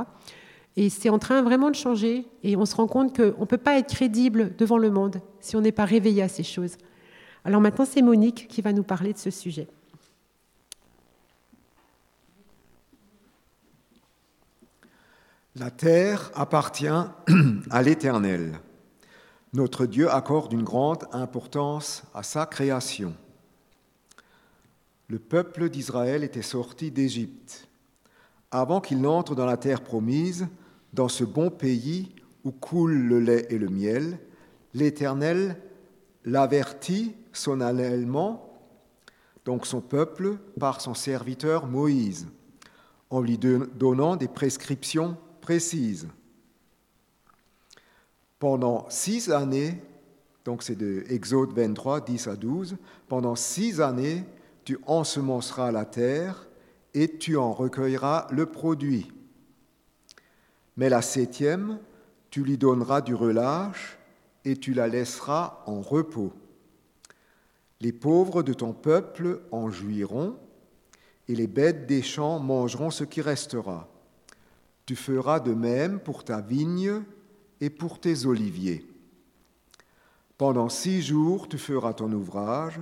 Et 0.77 0.88
c'est 0.88 1.09
en 1.09 1.18
train 1.18 1.42
vraiment 1.42 1.70
de 1.70 1.75
changer, 1.75 2.27
et 2.42 2.57
on 2.57 2.64
se 2.64 2.77
rend 2.77 2.87
compte 2.87 3.16
qu'on 3.16 3.40
ne 3.40 3.46
peut 3.46 3.59
pas 3.59 3.79
être 3.79 3.92
crédible 3.92 4.55
devant 4.57 4.79
le 4.79 4.90
monde 4.90 5.20
si 5.40 5.57
on 5.57 5.61
n'est 5.61 5.73
pas 5.73 5.85
réveillé 5.85 6.23
à 6.23 6.29
ces 6.29 6.42
choses. 6.42 6.77
Alors 7.44 7.61
maintenant, 7.61 7.85
c'est 7.85 8.03
Monique 8.03 8.49
qui 8.49 8.62
va 8.62 8.73
nous 8.73 8.83
parler 8.83 9.12
de 9.12 9.18
ce 9.18 9.31
sujet. 9.31 9.68
La 15.57 15.70
terre 15.70 16.31
appartient 16.35 16.87
à 17.70 17.83
l'Éternel. 17.83 18.61
Notre 19.53 19.87
Dieu 19.87 20.09
accorde 20.09 20.53
une 20.53 20.63
grande 20.63 21.07
importance 21.13 22.05
à 22.15 22.23
sa 22.23 22.47
création. 22.47 23.15
Le 25.09 25.19
peuple 25.19 25.69
d'Israël 25.71 26.23
était 26.23 26.41
sorti 26.41 26.93
d'Égypte. 26.93 27.67
Avant 28.53 28.81
qu'il 28.81 29.01
n'entre 29.01 29.35
dans 29.35 29.47
la 29.47 29.57
terre 29.57 29.83
promise, 29.83 30.47
dans 30.93 31.09
ce 31.09 31.25
bon 31.25 31.51
pays 31.51 32.15
où 32.45 32.53
coule 32.53 32.95
le 32.95 33.19
lait 33.19 33.47
et 33.51 33.59
le 33.59 33.69
miel, 33.69 34.19
l'Éternel 34.73 35.57
l'avertit 36.25 37.15
solennellement, 37.33 38.47
donc 39.45 39.67
son 39.67 39.81
peuple, 39.81 40.37
par 40.61 40.81
son 40.81 40.95
serviteur 40.95 41.67
Moïse, 41.67 42.29
en 43.11 43.21
lui 43.21 43.37
donnant 43.37 44.15
des 44.15 44.29
prescriptions 44.29 45.17
précise. 45.41 46.07
Pendant 48.40 48.88
six 48.88 49.31
années, 49.31 49.81
donc 50.44 50.62
c'est 50.62 50.74
de 50.74 51.05
Exode 51.11 51.53
23, 51.53 52.00
10 52.00 52.26
à 52.26 52.37
12, 52.37 52.76
pendant 53.07 53.37
six 53.37 53.81
années, 53.81 54.24
tu 54.64 54.79
ensemenceras 54.87 55.70
la 55.70 55.85
terre 55.85 56.48
et 56.94 57.18
tu 57.18 57.37
en 57.37 57.53
recueilleras 57.53 58.26
le 58.31 58.46
produit. 58.46 59.12
Mais 60.76 60.88
la 60.88 61.03
septième, 61.03 61.79
tu 62.31 62.42
lui 62.42 62.57
donneras 62.57 63.03
du 63.03 63.14
relâche 63.14 63.98
et 64.44 64.57
tu 64.57 64.72
la 64.72 64.88
laisseras 64.88 65.62
en 65.66 65.83
repos. 65.83 66.33
Les 67.83 67.92
pauvres 67.92 68.42
de 68.42 68.55
ton 68.55 68.72
peuple 68.72 69.42
en 69.53 69.70
jouiront, 69.70 70.37
et 71.29 71.35
les 71.35 71.46
bêtes 71.46 71.87
des 71.87 72.03
champs 72.03 72.38
mangeront 72.38 72.90
ce 72.90 73.05
qui 73.05 73.20
restera. 73.20 73.87
Tu 74.87 74.96
feras 74.96 75.40
de 75.40 75.53
même 75.53 76.00
pour 76.00 76.24
ta 76.24 76.40
vigne 76.40 77.03
et 77.61 77.70
pour 77.70 78.01
tes 78.01 78.27
oliviers. 78.27 78.87
Pendant 80.38 80.68
six 80.68 81.03
jours 81.03 81.49
tu 81.49 81.59
feras 81.59 81.92
ton 81.92 82.12
ouvrage, 82.12 82.81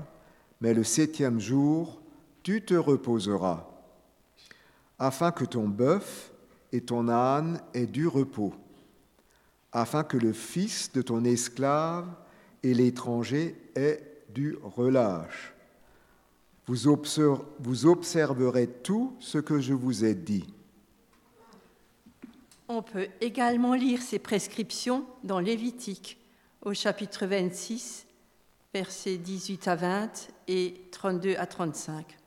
mais 0.61 0.75
le 0.75 0.85
septième 0.85 1.41
jour 1.41 2.01
tu 2.43 2.65
te 2.65 2.75
reposeras, 2.75 3.69
afin 4.99 5.33
que 5.33 5.45
ton 5.45 5.69
bœuf 5.69 6.33
et 6.73 6.81
ton 6.81 7.09
âne 7.09 7.61
aient 7.75 7.87
du 7.87 8.07
repos, 8.07 8.55
afin 9.73 10.05
que 10.05 10.17
le 10.17 10.33
fils 10.33 10.93
de 10.93 11.03
ton 11.03 11.25
esclave 11.25 12.07
et 12.63 12.75
l'étranger 12.75 13.57
aient 13.75 14.03
du 14.35 14.57
relâche. 14.63 15.55
Vous, 16.67 16.87
observerez 17.87 18.67
tout 18.67 19.15
ce 19.21 19.39
que 19.39 19.59
je 19.59 19.73
vous 19.73 20.05
ai 20.05 20.15
dit 20.15 20.53
on 22.69 22.83
peut 22.83 23.09
également 23.21 23.75
lire 23.75 24.03
ces 24.03 24.19
prescriptions 24.19 25.07
dans 25.25 25.41
Lévitique, 25.41 26.19
au 26.63 26.75
chapitre 26.75 27.27
26, 27.27 28.07
versets 28.75 29.17
18 29.17 29.69
à 29.69 29.75
20 29.75 30.29
et 30.49 30.75
32 30.93 31.35
à 31.39 31.47
35. 31.47 32.19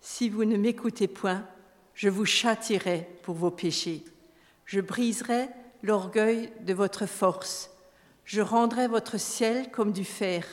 Si 0.00 0.30
vous 0.30 0.44
ne 0.44 0.56
m'écoutez 0.56 1.06
point, 1.06 1.46
je 1.94 2.08
vous 2.08 2.24
châtirai 2.24 3.08
pour 3.22 3.34
vos 3.34 3.50
péchés. 3.50 4.04
Je 4.64 4.80
briserai 4.80 5.48
l'orgueil 5.82 6.50
de 6.60 6.72
votre 6.72 7.06
force. 7.06 7.70
Je 8.24 8.40
rendrai 8.40 8.88
votre 8.88 9.18
ciel 9.18 9.70
comme 9.70 9.92
du 9.92 10.04
fer 10.04 10.46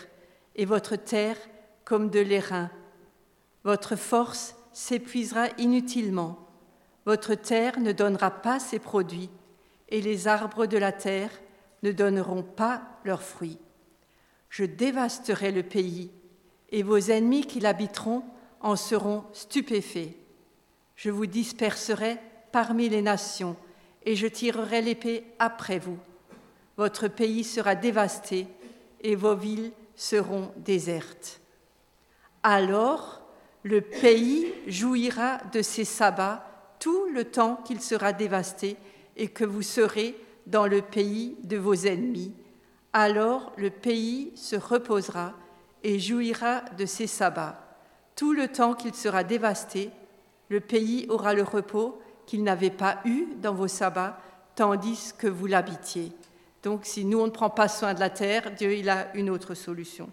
et 0.56 0.66
votre 0.66 0.98
terre 0.98 1.38
comme 1.86 2.10
de 2.10 2.20
l'airain. 2.20 2.70
Votre 3.64 3.96
force 3.96 4.56
s'épuisera 4.74 5.48
inutilement 5.58 6.49
votre 7.10 7.34
terre 7.34 7.80
ne 7.80 7.92
donnera 7.92 8.30
pas 8.30 8.60
ses 8.60 8.78
produits, 8.78 9.32
et 9.88 10.00
les 10.00 10.28
arbres 10.28 10.68
de 10.68 10.78
la 10.78 10.92
terre 10.92 11.32
ne 11.82 11.92
donneront 11.92 12.44
pas 12.44 12.84
leurs 13.04 13.24
fruits. 13.24 13.58
Je 14.50 14.64
dévasterai 14.64 15.52
le 15.52 15.64
pays, 15.64 16.12
et 16.70 16.84
vos 16.84 17.00
ennemis 17.00 17.48
qui 17.48 17.62
l'habiteront 17.62 18.22
en 18.62 18.76
seront 18.76 19.24
stupéfaits. 19.34 20.14
Je 20.96 21.10
vous 21.10 21.26
disperserai 21.26 22.20
parmi 22.52 22.90
les 22.90 23.02
nations, 23.02 23.56
et 24.04 24.16
je 24.16 24.28
tirerai 24.28 24.84
l'épée 24.84 25.24
après 25.40 25.80
vous. 25.80 25.98
Votre 26.78 27.08
pays 27.08 27.44
sera 27.44 27.74
dévasté, 27.74 28.46
et 29.02 29.16
vos 29.16 29.36
villes 29.36 29.72
seront 29.96 30.52
désertes. 30.58 31.42
Alors 32.44 33.24
le 33.64 33.82
pays 33.82 34.54
jouira 34.68 35.40
de 35.52 35.64
ses 35.64 35.86
sabbats 35.86 36.46
tout 36.80 37.08
le 37.14 37.26
temps 37.26 37.58
qu'il 37.66 37.82
sera 37.82 38.14
dévasté 38.14 38.78
et 39.18 39.28
que 39.28 39.44
vous 39.44 39.62
serez 39.62 40.16
dans 40.48 40.66
le 40.66 40.82
pays 40.82 41.36
de 41.44 41.58
vos 41.58 41.76
ennemis. 41.76 42.34
Alors 42.94 43.54
le 43.58 43.70
pays 43.70 44.32
se 44.36 44.56
reposera 44.56 45.34
et 45.84 46.00
jouira 46.00 46.62
de 46.78 46.86
ses 46.86 47.08
sabbats. 47.08 47.78
Tout 48.16 48.34
le 48.34 48.48
temps 48.48 48.74
qu'il 48.74 48.96
sera 48.96 49.24
dévasté, 49.24 49.92
le 50.50 50.60
pays 50.60 51.06
aura 51.10 51.34
le 51.34 51.44
repos 51.44 52.02
qu'il 52.26 52.44
n'avait 52.44 52.70
pas 52.70 53.00
eu 53.06 53.28
dans 53.42 53.54
vos 53.54 53.68
sabbats, 53.68 54.20
tandis 54.56 55.14
que 55.18 55.28
vous 55.28 55.46
l'habitiez. 55.46 56.12
Donc 56.64 56.82
si 56.84 57.06
nous, 57.06 57.20
on 57.20 57.28
ne 57.28 57.32
prend 57.32 57.50
pas 57.50 57.68
soin 57.68 57.94
de 57.94 58.00
la 58.00 58.10
terre, 58.10 58.52
Dieu, 58.56 58.74
il 58.74 58.90
a 58.90 59.16
une 59.16 59.30
autre 59.30 59.54
solution. 59.54 60.10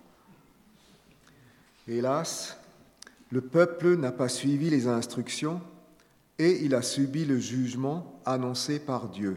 Hélas, 1.88 2.58
le 3.30 3.40
peuple 3.40 3.96
n'a 3.96 4.12
pas 4.12 4.28
suivi 4.28 4.70
les 4.70 4.86
instructions 4.86 5.60
et 6.38 6.64
il 6.64 6.74
a 6.74 6.82
subi 6.82 7.24
le 7.24 7.38
jugement 7.38 8.20
annoncé 8.24 8.78
par 8.78 9.08
Dieu. 9.08 9.36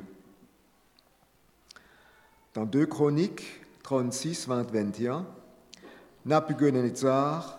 Dans 2.54 2.66
2 2.66 2.86
Chroniques 2.86 3.62
36, 3.84 4.48
20, 4.48 4.72
21, 4.72 5.26
Nabucodonosor 6.26 7.58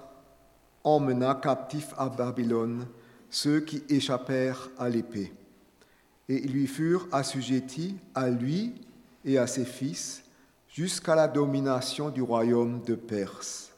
emmena 0.84 1.34
captifs 1.34 1.94
à 1.96 2.08
Babylone 2.08 2.86
ceux 3.30 3.60
qui 3.60 3.82
échappèrent 3.88 4.70
à 4.78 4.88
l'épée, 4.88 5.32
et 6.28 6.44
ils 6.44 6.52
lui 6.52 6.66
furent 6.66 7.08
assujettis 7.12 7.96
à 8.14 8.28
lui 8.28 8.74
et 9.24 9.38
à 9.38 9.46
ses 9.46 9.64
fils 9.64 10.24
jusqu'à 10.68 11.14
la 11.14 11.28
domination 11.28 12.10
du 12.10 12.22
royaume 12.22 12.82
de 12.82 12.94
Perse, 12.94 13.72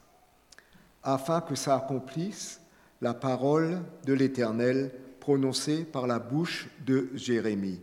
afin 1.03 1.41
que 1.41 1.55
s'accomplisse 1.55 2.61
la 3.01 3.15
parole 3.15 3.81
de 4.05 4.13
l'Éternel 4.13 4.93
prononcé 5.23 5.85
par 5.85 6.09
la 6.09 6.19
bouche 6.19 6.69
de 6.85 7.09
Jérémie. 7.15 7.79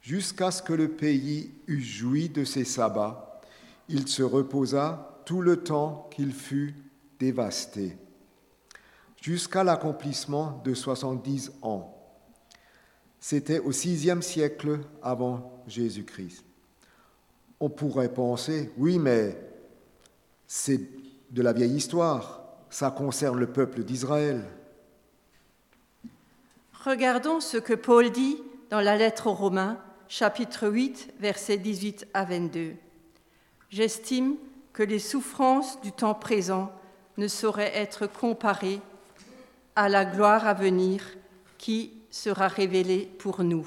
Jusqu'à 0.00 0.50
ce 0.50 0.62
que 0.62 0.72
le 0.72 0.88
pays 0.88 1.52
eût 1.66 1.82
joui 1.82 2.30
de 2.30 2.42
ses 2.42 2.64
sabbats, 2.64 3.42
il 3.90 4.08
se 4.08 4.22
reposa 4.22 5.20
tout 5.26 5.42
le 5.42 5.58
temps 5.58 6.08
qu'il 6.10 6.32
fut 6.32 6.74
dévasté, 7.18 7.98
jusqu'à 9.20 9.62
l'accomplissement 9.62 10.62
de 10.64 10.72
70 10.72 11.52
ans. 11.60 11.94
C'était 13.20 13.58
au 13.58 13.70
sixième 13.70 14.22
siècle 14.22 14.80
avant 15.02 15.62
Jésus-Christ. 15.66 16.42
On 17.60 17.68
pourrait 17.68 18.14
penser, 18.14 18.72
oui, 18.78 18.98
mais 18.98 19.38
c'est 20.46 20.80
de 21.30 21.42
la 21.42 21.52
vieille 21.52 21.76
histoire, 21.76 22.42
ça 22.70 22.90
concerne 22.90 23.38
le 23.38 23.52
peuple 23.52 23.84
d'Israël. 23.84 24.46
Regardons 26.84 27.40
ce 27.40 27.56
que 27.56 27.74
Paul 27.74 28.10
dit 28.10 28.40
dans 28.70 28.80
la 28.80 28.96
lettre 28.96 29.26
aux 29.26 29.34
Romains, 29.34 29.78
chapitre 30.06 30.68
8, 30.68 31.14
versets 31.18 31.58
18 31.58 32.06
à 32.14 32.24
22. 32.24 32.74
J'estime 33.68 34.36
que 34.72 34.84
les 34.84 35.00
souffrances 35.00 35.80
du 35.80 35.90
temps 35.90 36.14
présent 36.14 36.70
ne 37.16 37.26
sauraient 37.26 37.76
être 37.76 38.06
comparées 38.06 38.80
à 39.74 39.88
la 39.88 40.04
gloire 40.04 40.46
à 40.46 40.54
venir 40.54 41.02
qui 41.58 41.94
sera 42.10 42.46
révélée 42.46 43.10
pour 43.18 43.42
nous. 43.42 43.66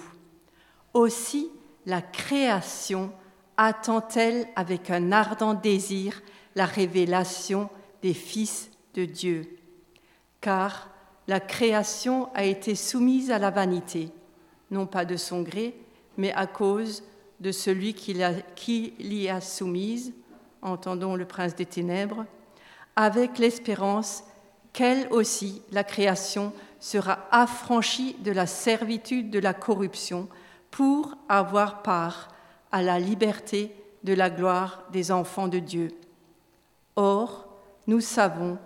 Aussi, 0.94 1.52
la 1.86 2.02
création 2.02 3.12
attend-elle 3.58 4.48
avec 4.56 4.90
un 4.90 5.12
ardent 5.12 5.54
désir 5.54 6.22
la 6.56 6.66
révélation 6.66 7.70
des 8.02 8.14
fils 8.14 8.70
de 8.94 9.04
Dieu. 9.04 9.58
Car 10.40 10.90
la 11.28 11.40
création 11.40 12.30
a 12.34 12.44
été 12.44 12.76
soumise 12.76 13.32
à 13.32 13.40
la 13.40 13.52
vanité, 13.52 14.10
non 14.70 14.86
pas 14.86 15.06
de 15.06 15.16
son 15.16 15.42
gré, 15.42 15.76
mais 16.18 16.34
à 16.34 16.48
cause 16.48 17.04
de 17.40 17.52
celui 17.52 17.94
qui, 17.94 18.94
l'y 19.00 19.30
a 19.30 19.42
soumise, 19.42 20.14
entendons 20.62 21.16
le 21.16 21.26
prince 21.26 21.56
des 21.56 21.66
ténèbres, 21.66 22.26
avec 22.96 23.40
l'espérance 23.40 24.24
qu'elle 24.74 25.08
aussi, 25.12 25.62
la 25.72 25.84
création, 25.84 26.54
sera 26.80 27.28
affranchie 27.32 28.16
de 28.24 28.32
la 28.32 28.48
servitude 28.48 29.30
de 29.30 29.40
la 29.40 29.54
corruption 29.54 30.28
pour 30.72 31.16
avoir 31.30 31.82
part 31.84 32.30
à 32.72 32.82
la 32.82 33.00
liberté 33.00 33.76
de 34.04 34.14
la 34.14 34.30
gloire 34.30 34.84
des 34.92 35.12
enfants 35.12 35.48
de 35.48 35.60
Dieu. 35.60 35.90
Or, 36.96 37.48
nous 37.88 38.02
savons 38.02 38.58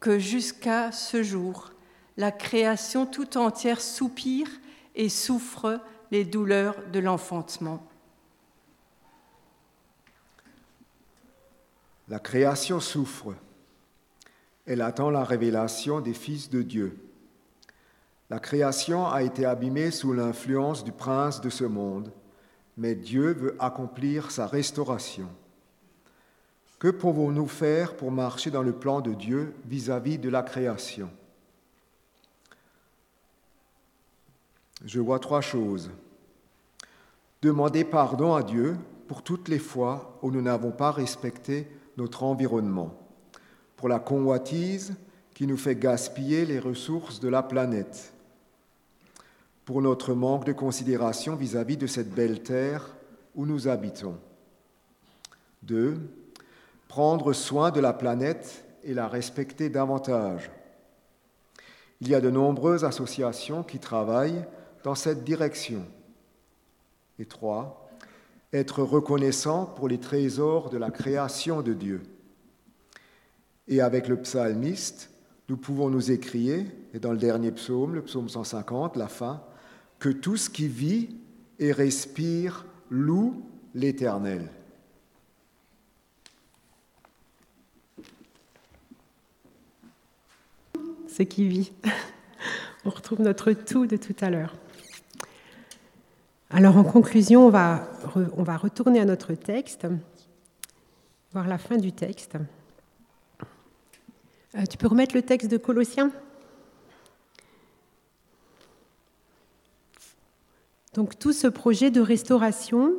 que 0.00 0.18
jusqu'à 0.18 0.92
ce 0.92 1.22
jour, 1.22 1.70
la 2.16 2.30
création 2.30 3.06
tout 3.06 3.36
entière 3.36 3.80
soupire 3.80 4.48
et 4.94 5.08
souffre 5.08 5.80
les 6.10 6.24
douleurs 6.24 6.76
de 6.92 7.00
l'enfantement. 7.00 7.84
La 12.08 12.18
création 12.18 12.80
souffre. 12.80 13.34
Elle 14.66 14.82
attend 14.82 15.10
la 15.10 15.24
révélation 15.24 16.00
des 16.00 16.14
fils 16.14 16.50
de 16.50 16.62
Dieu. 16.62 16.98
La 18.30 18.38
création 18.38 19.06
a 19.06 19.22
été 19.22 19.44
abîmée 19.44 19.90
sous 19.90 20.12
l'influence 20.12 20.84
du 20.84 20.92
prince 20.92 21.40
de 21.40 21.50
ce 21.50 21.64
monde, 21.64 22.12
mais 22.76 22.94
Dieu 22.94 23.32
veut 23.32 23.56
accomplir 23.58 24.30
sa 24.30 24.46
restauration. 24.46 25.28
Que 26.78 26.88
pouvons-nous 26.88 27.46
faire 27.46 27.96
pour 27.96 28.10
marcher 28.10 28.50
dans 28.50 28.62
le 28.62 28.72
plan 28.72 29.00
de 29.00 29.14
Dieu 29.14 29.54
vis-à-vis 29.66 30.18
de 30.18 30.28
la 30.28 30.42
création? 30.42 31.10
Je 34.84 35.00
vois 35.00 35.18
trois 35.18 35.40
choses. 35.40 35.90
Demander 37.40 37.84
pardon 37.84 38.34
à 38.34 38.42
Dieu 38.42 38.76
pour 39.08 39.22
toutes 39.22 39.48
les 39.48 39.58
fois 39.58 40.18
où 40.22 40.30
nous 40.30 40.42
n'avons 40.42 40.70
pas 40.70 40.90
respecté 40.90 41.68
notre 41.96 42.22
environnement, 42.22 42.94
pour 43.76 43.88
la 43.88 43.98
convoitise 43.98 44.94
qui 45.34 45.46
nous 45.46 45.56
fait 45.56 45.74
gaspiller 45.74 46.44
les 46.44 46.58
ressources 46.58 47.20
de 47.20 47.28
la 47.28 47.42
planète, 47.42 48.12
pour 49.64 49.80
notre 49.80 50.14
manque 50.14 50.44
de 50.44 50.52
considération 50.52 51.34
vis-à-vis 51.34 51.76
de 51.76 51.86
cette 51.86 52.10
belle 52.10 52.42
terre 52.42 52.94
où 53.34 53.46
nous 53.46 53.68
habitons. 53.68 54.16
Deux, 55.62 55.98
prendre 56.88 57.32
soin 57.32 57.70
de 57.70 57.80
la 57.80 57.92
planète 57.92 58.64
et 58.84 58.94
la 58.94 59.08
respecter 59.08 59.70
davantage. 59.70 60.50
Il 62.00 62.08
y 62.08 62.14
a 62.14 62.20
de 62.20 62.30
nombreuses 62.30 62.84
associations 62.84 63.62
qui 63.62 63.78
travaillent 63.78 64.44
dans 64.84 64.94
cette 64.94 65.24
direction. 65.24 65.84
Et 67.18 67.24
trois, 67.24 67.90
être 68.52 68.82
reconnaissant 68.82 69.66
pour 69.66 69.88
les 69.88 69.98
trésors 69.98 70.70
de 70.70 70.76
la 70.76 70.90
création 70.90 71.62
de 71.62 71.72
Dieu. 71.72 72.02
Et 73.66 73.80
avec 73.80 74.06
le 74.06 74.16
psalmiste, 74.18 75.10
nous 75.48 75.56
pouvons 75.56 75.90
nous 75.90 76.12
écrier, 76.12 76.66
et 76.92 77.00
dans 77.00 77.12
le 77.12 77.18
dernier 77.18 77.50
psaume, 77.50 77.94
le 77.94 78.02
psaume 78.02 78.28
150, 78.28 78.96
la 78.96 79.08
fin, 79.08 79.42
que 79.98 80.10
tout 80.10 80.36
ce 80.36 80.50
qui 80.50 80.68
vit 80.68 81.16
et 81.58 81.72
respire 81.72 82.66
loue 82.90 83.42
l'Éternel. 83.74 84.50
Ce 91.08 91.22
qui 91.22 91.48
vit. 91.48 91.72
On 92.84 92.90
retrouve 92.90 93.22
notre 93.22 93.52
tout 93.52 93.86
de 93.86 93.96
tout 93.96 94.16
à 94.20 94.28
l'heure. 94.28 94.54
Alors 96.56 96.76
en 96.76 96.84
conclusion, 96.84 97.48
on 97.48 97.50
va, 97.50 97.88
retourner 98.58 99.00
à 99.00 99.04
notre 99.04 99.34
texte, 99.34 99.88
voir 101.32 101.48
la 101.48 101.58
fin 101.58 101.78
du 101.78 101.90
texte. 101.90 102.38
Euh, 104.54 104.62
tu 104.70 104.78
peux 104.78 104.86
remettre 104.86 105.16
le 105.16 105.22
texte 105.22 105.50
de 105.50 105.56
Colossiens? 105.56 106.12
Donc 110.92 111.18
tout 111.18 111.32
ce 111.32 111.48
projet 111.48 111.90
de 111.90 112.00
restauration, 112.00 112.92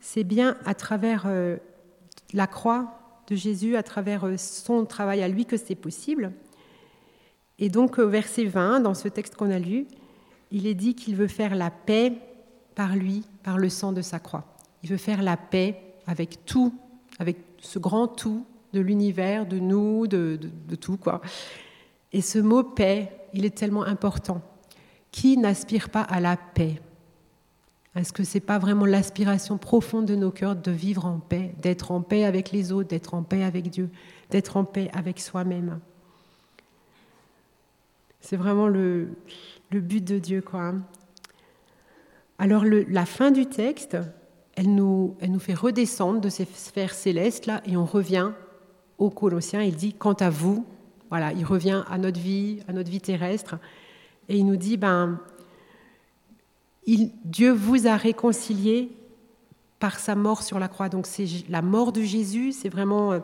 c'est 0.00 0.22
bien 0.22 0.56
à 0.64 0.74
travers 0.74 1.24
euh, 1.26 1.56
la 2.34 2.46
croix 2.46 3.00
de 3.26 3.34
Jésus, 3.34 3.74
à 3.74 3.82
travers 3.82 4.26
euh, 4.26 4.36
son 4.36 4.84
travail 4.84 5.24
à 5.24 5.28
lui 5.28 5.44
que 5.44 5.56
c'est 5.56 5.74
possible. 5.74 6.30
Et 7.58 7.68
donc 7.68 7.98
au 7.98 8.08
verset 8.08 8.44
20, 8.44 8.78
dans 8.78 8.94
ce 8.94 9.08
texte 9.08 9.34
qu'on 9.34 9.50
a 9.50 9.58
lu, 9.58 9.88
il 10.52 10.68
est 10.68 10.74
dit 10.74 10.94
qu'il 10.94 11.16
veut 11.16 11.26
faire 11.26 11.56
la 11.56 11.72
paix 11.72 12.12
par 12.74 12.96
lui, 12.96 13.24
par 13.42 13.58
le 13.58 13.68
sang 13.68 13.92
de 13.92 14.02
sa 14.02 14.18
croix. 14.18 14.44
Il 14.82 14.90
veut 14.90 14.96
faire 14.96 15.22
la 15.22 15.36
paix 15.36 15.80
avec 16.06 16.44
tout, 16.44 16.74
avec 17.18 17.38
ce 17.58 17.78
grand 17.78 18.08
tout 18.08 18.44
de 18.72 18.80
l'univers, 18.80 19.46
de 19.46 19.58
nous, 19.58 20.06
de, 20.06 20.38
tout. 20.80 20.96
quoi. 20.96 21.20
Et 22.12 22.20
ce 22.20 22.38
mot 22.38 22.62
paix, 22.62 23.10
il 23.32 23.44
est 23.44 23.56
tellement 23.56 23.84
important. 23.84 24.42
Qui 25.10 25.36
n'aspire 25.36 25.90
pas 25.90 26.02
à 26.02 26.20
la 26.20 26.36
paix? 26.36 26.80
Est-ce 27.94 28.12
que 28.12 28.24
ce 28.24 28.34
n'est 28.34 28.40
pas 28.40 28.58
vraiment 28.58 28.86
l'aspiration 28.86 29.56
profonde 29.56 30.06
de 30.06 30.16
nos 30.16 30.32
cœurs 30.32 30.56
de 30.56 30.72
vivre 30.72 31.06
en 31.06 31.20
paix, 31.20 31.54
d'être 31.62 31.92
en 31.92 32.00
paix 32.00 32.24
avec 32.24 32.50
les 32.50 32.72
autres, 32.72 32.88
d'être 32.88 33.14
en 33.14 33.22
paix 33.22 33.44
avec 33.44 33.70
Dieu, 33.70 33.88
d'être 34.30 34.56
en 34.56 34.64
paix 34.64 34.90
avec 34.92 35.20
soi-même? 35.20 35.78
C'est 38.20 38.36
vraiment 38.36 38.66
le, 38.66 39.10
but 39.70 40.02
de 40.02 40.18
Dieu. 40.18 40.40
quoi. 40.40 40.60
Hein. 40.62 40.82
Alors 42.38 42.64
la 42.64 43.06
fin 43.06 43.30
du 43.30 43.46
texte, 43.46 43.96
elle 44.54 44.74
nous, 44.74 45.16
elle 45.20 45.30
nous 45.30 45.38
fait 45.38 45.54
redescendre 45.54 46.20
de 46.20 46.28
ces 46.28 46.44
sphères 46.44 46.94
célestes 46.94 47.46
là 47.46 47.62
et 47.66 47.76
on 47.76 47.84
revient 47.84 48.32
aux 48.98 49.10
Colossiens. 49.10 49.62
Il 49.62 49.76
dit 49.76 49.92
quant 49.92 50.14
à 50.14 50.30
vous, 50.30 50.64
voilà, 51.10 51.32
il 51.32 51.44
revient 51.44 51.84
à 51.88 51.98
notre 51.98 52.20
vie, 52.20 52.60
à 52.68 52.72
notre 52.72 52.90
vie 52.90 53.00
terrestre 53.00 53.56
et 54.28 54.36
il 54.36 54.46
nous 54.46 54.56
dit 54.56 54.76
ben 54.76 55.20
Dieu 56.86 57.52
vous 57.52 57.86
a 57.86 57.96
réconcilié 57.96 58.90
par 59.78 59.98
sa 59.98 60.14
mort 60.14 60.42
sur 60.42 60.58
la 60.58 60.68
croix. 60.68 60.88
Donc 60.88 61.06
c'est 61.06 61.26
la 61.48 61.62
mort 61.62 61.92
de 61.92 62.02
Jésus, 62.02 62.52
c'est 62.52 62.68
vraiment 62.68 63.12
euh, 63.12 63.20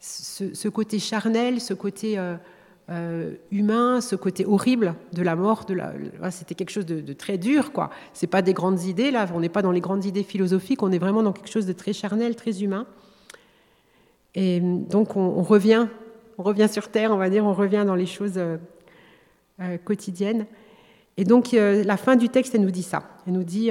ce, 0.00 0.68
côté 0.68 0.98
charnel, 0.98 1.60
ce 1.60 1.74
côté 1.74 2.18
euh, 2.18 2.36
euh, 2.90 3.34
humain, 3.50 4.00
ce 4.00 4.16
côté 4.16 4.46
horrible 4.46 4.94
de 5.12 5.20
la 5.20 5.36
mort. 5.36 5.66
C'était 6.30 6.54
quelque 6.54 6.70
chose 6.70 6.86
de, 6.86 7.12
très 7.12 7.36
dur, 7.36 7.72
quoi. 7.72 7.90
C'est 8.14 8.26
pas 8.26 8.40
des 8.40 8.54
grandes 8.54 8.84
idées 8.84 9.10
là. 9.10 9.26
On 9.34 9.40
n'est 9.40 9.50
pas 9.50 9.60
dans 9.60 9.72
les 9.72 9.82
grandes 9.82 10.06
idées 10.06 10.22
philosophiques. 10.22 10.82
On 10.82 10.90
est 10.90 10.98
vraiment 10.98 11.22
dans 11.22 11.32
quelque 11.32 11.50
chose 11.50 11.66
de 11.66 11.74
très 11.74 11.92
charnel, 11.92 12.34
très 12.34 12.62
humain. 12.62 12.86
Et 14.34 14.60
donc 14.60 15.16
on, 15.16 15.42
revient, 15.42 15.88
on 16.38 16.42
revient 16.42 16.68
sur 16.70 16.88
terre, 16.88 17.10
on 17.12 17.18
va 17.18 17.28
dire, 17.28 17.44
on 17.44 17.52
revient 17.52 17.84
dans 17.86 17.94
les 17.94 18.06
choses 18.06 18.38
euh, 18.38 18.56
euh, 19.60 19.76
quotidiennes. 19.76 20.46
Et 21.18 21.24
donc 21.24 21.52
la 21.52 21.96
fin 21.96 22.16
du 22.16 22.28
texte, 22.28 22.54
elle 22.54 22.62
nous 22.62 22.70
dit 22.70 22.84
ça. 22.84 23.02
Elle 23.26 23.32
nous 23.32 23.44
dit 23.44 23.70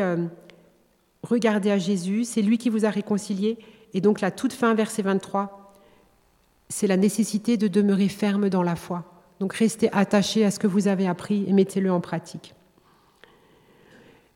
regardez 1.23 1.71
à 1.71 1.77
Jésus, 1.77 2.25
c'est 2.25 2.41
lui 2.41 2.57
qui 2.57 2.69
vous 2.69 2.85
a 2.85 2.89
réconcilié. 2.89 3.57
Et 3.93 4.01
donc 4.01 4.19
la 4.19 4.31
toute 4.31 4.51
fin, 4.51 4.73
verset 4.73 5.01
23 5.01 5.56
c'est 6.69 6.87
la 6.87 6.97
nécessité 6.97 7.57
de 7.57 7.67
demeurer 7.67 8.09
ferme 8.09 8.49
dans 8.49 8.63
la 8.63 8.75
foi. 8.75 9.25
Donc 9.39 9.53
restez 9.53 9.91
attaché 9.93 10.43
à 10.43 10.51
ce 10.51 10.59
que 10.59 10.67
vous 10.67 10.87
avez 10.87 11.07
appris 11.07 11.45
et 11.47 11.53
mettez-le 11.53 11.91
en 11.91 12.01
pratique. 12.01 12.53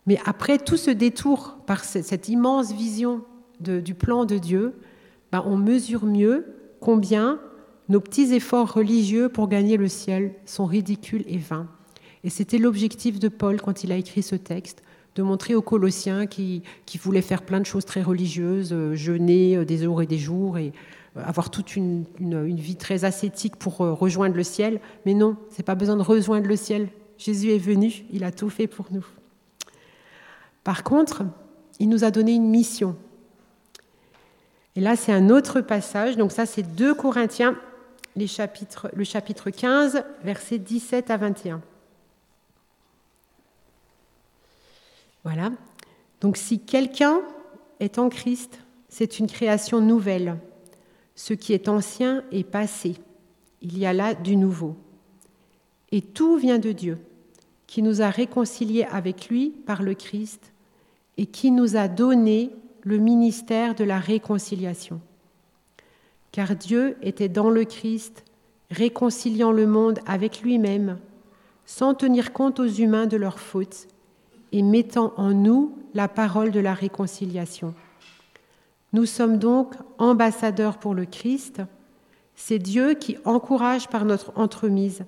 Mais 0.08 0.20
après 0.26 0.58
tout 0.58 0.78
ce 0.78 0.92
détour 0.92 1.58
par 1.66 1.84
cette 1.84 2.30
immense 2.30 2.74
vision 2.74 3.24
du 3.60 3.94
plan 3.94 4.26
de 4.26 4.38
Dieu, 4.38 4.74
ben, 5.32 5.44
on 5.46 5.56
mesure 5.58 6.06
mieux 6.06 6.46
combien 6.80 7.40
nos 7.90 8.00
petits 8.00 8.34
efforts 8.34 8.74
religieux 8.74 9.30
pour 9.30 9.48
gagner 9.48 9.78
le 9.78 9.88
ciel 9.88 10.34
sont 10.46 10.66
ridicules 10.66 11.24
et 11.28 11.38
vains. 11.38 11.68
Et 12.24 12.30
c'était 12.30 12.58
l'objectif 12.58 13.20
de 13.20 13.28
Paul 13.28 13.62
quand 13.62 13.84
il 13.84 13.92
a 13.92 13.98
écrit 13.98 14.24
ce 14.24 14.36
texte, 14.36 14.84
de 15.16 15.24
montrer 15.24 15.56
aux 15.56 15.62
Colossiens 15.62 16.26
qui, 16.26 16.64
voulaient 17.02 17.22
faire 17.22 17.42
plein 17.42 17.60
de 17.60 17.66
choses 17.66 17.86
très 17.86 18.02
religieuses, 18.02 18.72
euh, 18.72 18.96
jeûner 18.96 19.58
euh, 19.58 19.66
des 19.66 19.80
jours 19.80 20.02
et 20.02 20.06
des 20.06 20.18
jours, 20.18 20.58
et 20.58 20.72
avoir 21.16 21.50
toute 21.50 21.76
une, 21.76 22.06
vie 22.20 22.76
très 22.76 23.04
ascétique 23.04 23.56
pour 23.58 23.82
euh, 23.82 23.94
rejoindre 23.94 24.36
le 24.36 24.44
ciel. 24.44 24.80
Mais 25.06 25.14
non, 25.14 25.36
c'est 25.50 25.64
pas 25.64 25.76
besoin 25.76 25.98
de 25.98 26.02
rejoindre 26.02 26.48
le 26.48 26.56
ciel. 26.56 26.90
Jésus 27.18 27.52
est 27.52 27.58
venu, 27.58 28.06
il 28.12 28.24
a 28.24 28.32
tout 28.32 28.50
fait 28.50 28.68
pour 28.68 28.88
nous. 28.92 29.06
Par 30.64 30.84
contre, 30.84 31.24
il 31.80 31.90
nous 31.90 32.04
a 32.04 32.12
donné 32.12 32.34
une 32.34 32.50
mission. 32.50 32.96
Et 34.76 34.82
là, 34.82 34.96
c'est 34.96 35.12
un 35.12 35.30
autre 35.30 35.62
passage. 35.62 36.18
Donc 36.18 36.32
ça, 36.32 36.46
c'est 36.46 36.64
2 36.64 36.94
Corinthiens, 36.94 37.58
le 38.16 38.26
chapitre 38.26 39.50
15, 39.50 40.04
versets 40.24 40.60
17 40.60 41.12
à 41.12 41.18
21. 41.18 41.62
Voilà. 45.24 45.52
Donc 46.22 46.38
si 46.38 46.60
quelqu'un 46.60 47.22
est 47.80 48.00
en 48.00 48.10
Christ, 48.10 48.60
c'est 48.90 49.20
une 49.20 49.28
création 49.28 49.82
nouvelle. 49.82 50.38
Ce 51.16 51.34
qui 51.34 51.54
est 51.54 51.68
ancien 51.68 52.24
est 52.32 52.44
passé. 52.44 52.96
Il 53.62 53.78
y 53.78 53.86
a 53.86 53.94
là 53.94 54.14
du 54.14 54.36
nouveau. 54.36 54.76
Et 55.92 56.02
tout 56.02 56.38
vient 56.38 56.60
de 56.60 56.72
Dieu, 56.72 56.98
qui 57.68 57.82
nous 57.82 58.02
a 58.02 58.10
réconciliés 58.10 58.86
avec 58.90 59.30
lui 59.30 59.50
par 59.50 59.84
le 59.84 59.94
Christ 59.94 60.52
et 61.18 61.26
qui 61.26 61.52
nous 61.52 61.76
a 61.76 61.88
donné 61.88 62.52
le 62.82 62.98
ministère 62.98 63.76
de 63.76 63.84
la 63.84 64.00
réconciliation. 64.00 65.02
Car 66.32 66.56
Dieu 66.56 66.98
était 67.02 67.30
dans 67.30 67.50
le 67.50 67.66
Christ, 67.66 68.24
réconciliant 68.72 69.52
le 69.52 69.68
monde 69.68 70.00
avec 70.06 70.42
lui-même, 70.42 70.98
sans 71.66 71.94
tenir 71.94 72.34
compte 72.34 72.60
aux 72.60 72.68
humains 72.68 73.06
de 73.06 73.18
leurs 73.18 73.40
fautes, 73.40 73.88
et 74.52 74.64
mettant 74.64 75.14
en 75.18 75.32
nous 75.32 75.78
la 75.94 76.08
parole 76.08 76.52
de 76.52 76.60
la 76.60 76.74
réconciliation. 76.74 77.74
Nous 78.94 79.06
sommes 79.06 79.38
donc 79.38 79.76
ambassadeurs 79.98 80.78
pour 80.78 80.94
le 80.94 81.06
Christ. 81.06 81.62
C'est 82.36 82.60
Dieu 82.60 82.94
qui 82.94 83.18
encourage 83.24 83.88
par 83.88 84.06
notre 84.06 84.38
entremise. 84.38 85.04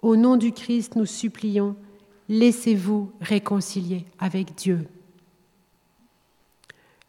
Au 0.00 0.16
nom 0.16 0.36
du 0.36 0.52
Christ, 0.52 0.96
nous 0.96 1.06
supplions, 1.06 1.76
laissez-vous 2.28 3.12
réconcilier 3.20 4.06
avec 4.18 4.54
Dieu. 4.54 4.86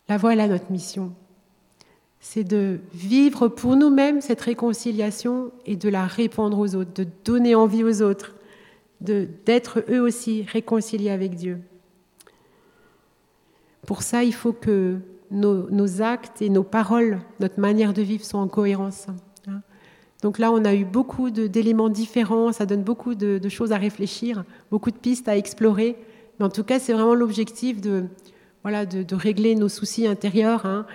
La 0.10 0.18
voilà 0.18 0.48
notre 0.48 0.72
mission. 0.72 1.13
C'est 2.20 2.44
de 2.44 2.80
vivre 2.94 3.48
pour 3.48 3.76
nous-mêmes 3.76 4.22
cette 4.22 4.42
réconciliation 4.42 5.52
et 5.66 5.76
de 5.76 5.89
la 5.89 6.06
répandre 6.06 6.60
aux 6.60 6.76
autres, 6.76 6.94
de 6.94 7.08
donner 7.26 7.56
envie 7.56 7.84
aux 7.84 8.02
autres, 8.02 8.36
d'être 9.02 9.84
eux 9.89 10.02
aussi 10.02 10.44
réconciliés 10.44 11.10
avec 11.10 11.36
Dieu. 11.36 11.60
Pour 13.86 14.04
ça, 14.04 14.24
il 14.24 14.34
faut 14.34 14.54
que 14.54 15.00
nos, 15.34 16.02
actes 16.02 16.41
et 16.41 16.50
nos 16.50 16.63
paroles, 16.63 17.19
notre 17.39 17.60
manière 17.60 17.93
de 17.93 18.02
vivre 18.02 18.24
soient 18.24 18.39
en 18.39 18.48
cohérence. 18.48 19.08
Hein. 19.48 19.62
Donc 20.22 20.39
là, 20.39 20.52
on 20.52 20.63
a 20.63 20.74
eu 20.74 20.86
beaucoup 20.86 21.32
d'éléments 21.32 21.89
différents, 21.89 22.54
ça 22.54 22.65
donne 22.65 22.84
beaucoup 22.84 23.15
de, 23.15 23.50
choses 23.50 23.74
à 23.74 23.78
réfléchir, 23.78 24.46
beaucoup 24.72 24.91
de 24.91 24.96
pistes 24.96 25.28
à 25.28 25.36
explorer. 25.36 25.98
Mais 26.39 26.46
en 26.46 26.50
tout 26.50 26.63
cas, 26.63 26.80
c'est 26.80 26.93
vraiment 26.93 27.15
l'objectif 27.15 27.82
de, 27.82 28.06
voilà, 28.62 28.86
de, 28.86 29.15
régler 29.15 29.56
nos 29.56 29.69
soucis 29.69 30.08
intérieurs. 30.08 30.65
Hein. 30.65 30.86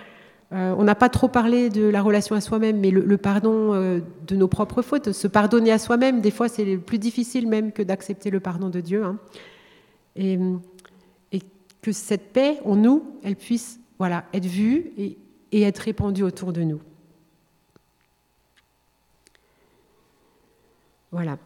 Euh, 0.51 0.73
on 0.77 0.83
n'a 0.83 0.95
pas 0.95 1.09
trop 1.09 1.27
parlé 1.27 1.69
de 1.69 1.87
la 1.87 2.01
relation 2.01 2.35
à 2.35 2.41
soi-même, 2.41 2.79
mais 2.79 2.89
le, 2.89 3.17
pardon 3.17 3.73
euh, 3.73 3.99
de 4.25 4.35
nos 4.35 4.47
propres 4.47 4.81
fautes, 4.81 5.11
se 5.11 5.27
pardonner 5.27 5.71
à 5.71 5.77
soi-même, 5.77 6.21
des 6.21 6.31
fois, 6.31 6.49
c'est 6.49 6.77
plus 6.77 6.97
difficile 6.97 7.47
même 7.47 7.71
que 7.71 7.83
d'accepter 7.83 8.31
le 8.31 8.39
pardon 8.39 8.69
de 8.69 8.79
Dieu. 8.79 9.03
Hein. 9.03 9.17
Et, 10.15 10.39
que 11.81 11.93
cette 11.93 12.33
paix 12.33 12.59
en 12.65 12.75
nous, 12.75 13.03
elle 13.23 13.37
puisse 13.37 13.78
voilà, 13.99 14.23
être 14.33 14.45
vue 14.45 14.91
et, 14.97 15.17
être 15.51 15.79
répandue 15.79 16.23
autour 16.23 16.53
de 16.53 16.63
nous. 16.63 16.81
Voilà. 21.11 21.37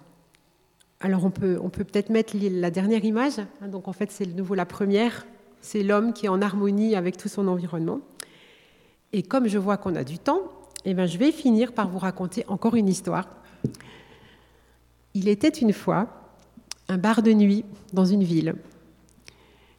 Alors 0.99 1.25
on 1.25 1.31
peut 1.31 1.59
peut-être 1.69 2.09
mettre 2.09 2.35
la 2.39 2.69
dernière 2.69 3.03
image. 3.03 3.39
Hein. 3.39 3.67
donc 3.67 3.87
en 3.87 3.93
fait 3.93 4.11
c'est 4.11 4.25
de 4.25 4.33
nouveau 4.33 4.55
la 4.55 4.65
première. 4.65 5.25
C'est 5.61 5.83
l'homme 5.83 6.13
qui 6.13 6.27
est 6.27 6.29
en 6.29 6.41
harmonie 6.41 6.95
avec 6.95 7.17
tout 7.17 7.27
son 7.27 7.47
environnement. 7.47 7.99
Et 9.13 9.23
comme 9.23 9.47
je 9.47 9.57
vois 9.57 9.77
qu'on 9.77 9.95
a 9.95 10.03
du 10.03 10.19
temps, 10.19 10.41
eh 10.85 10.93
ben 10.93 11.05
je 11.05 11.17
vais 11.17 11.31
finir 11.31 11.73
par 11.73 11.89
vous 11.89 11.99
raconter 11.99 12.43
encore 12.47 12.75
une 12.75 12.87
histoire. 12.87 13.27
Il 15.13 15.27
était 15.27 15.49
une 15.49 15.73
fois 15.73 16.07
un 16.89 16.97
bar 16.97 17.21
de 17.21 17.31
nuit 17.31 17.63
dans 17.93 18.05
une 18.05 18.23
ville. 18.23 18.55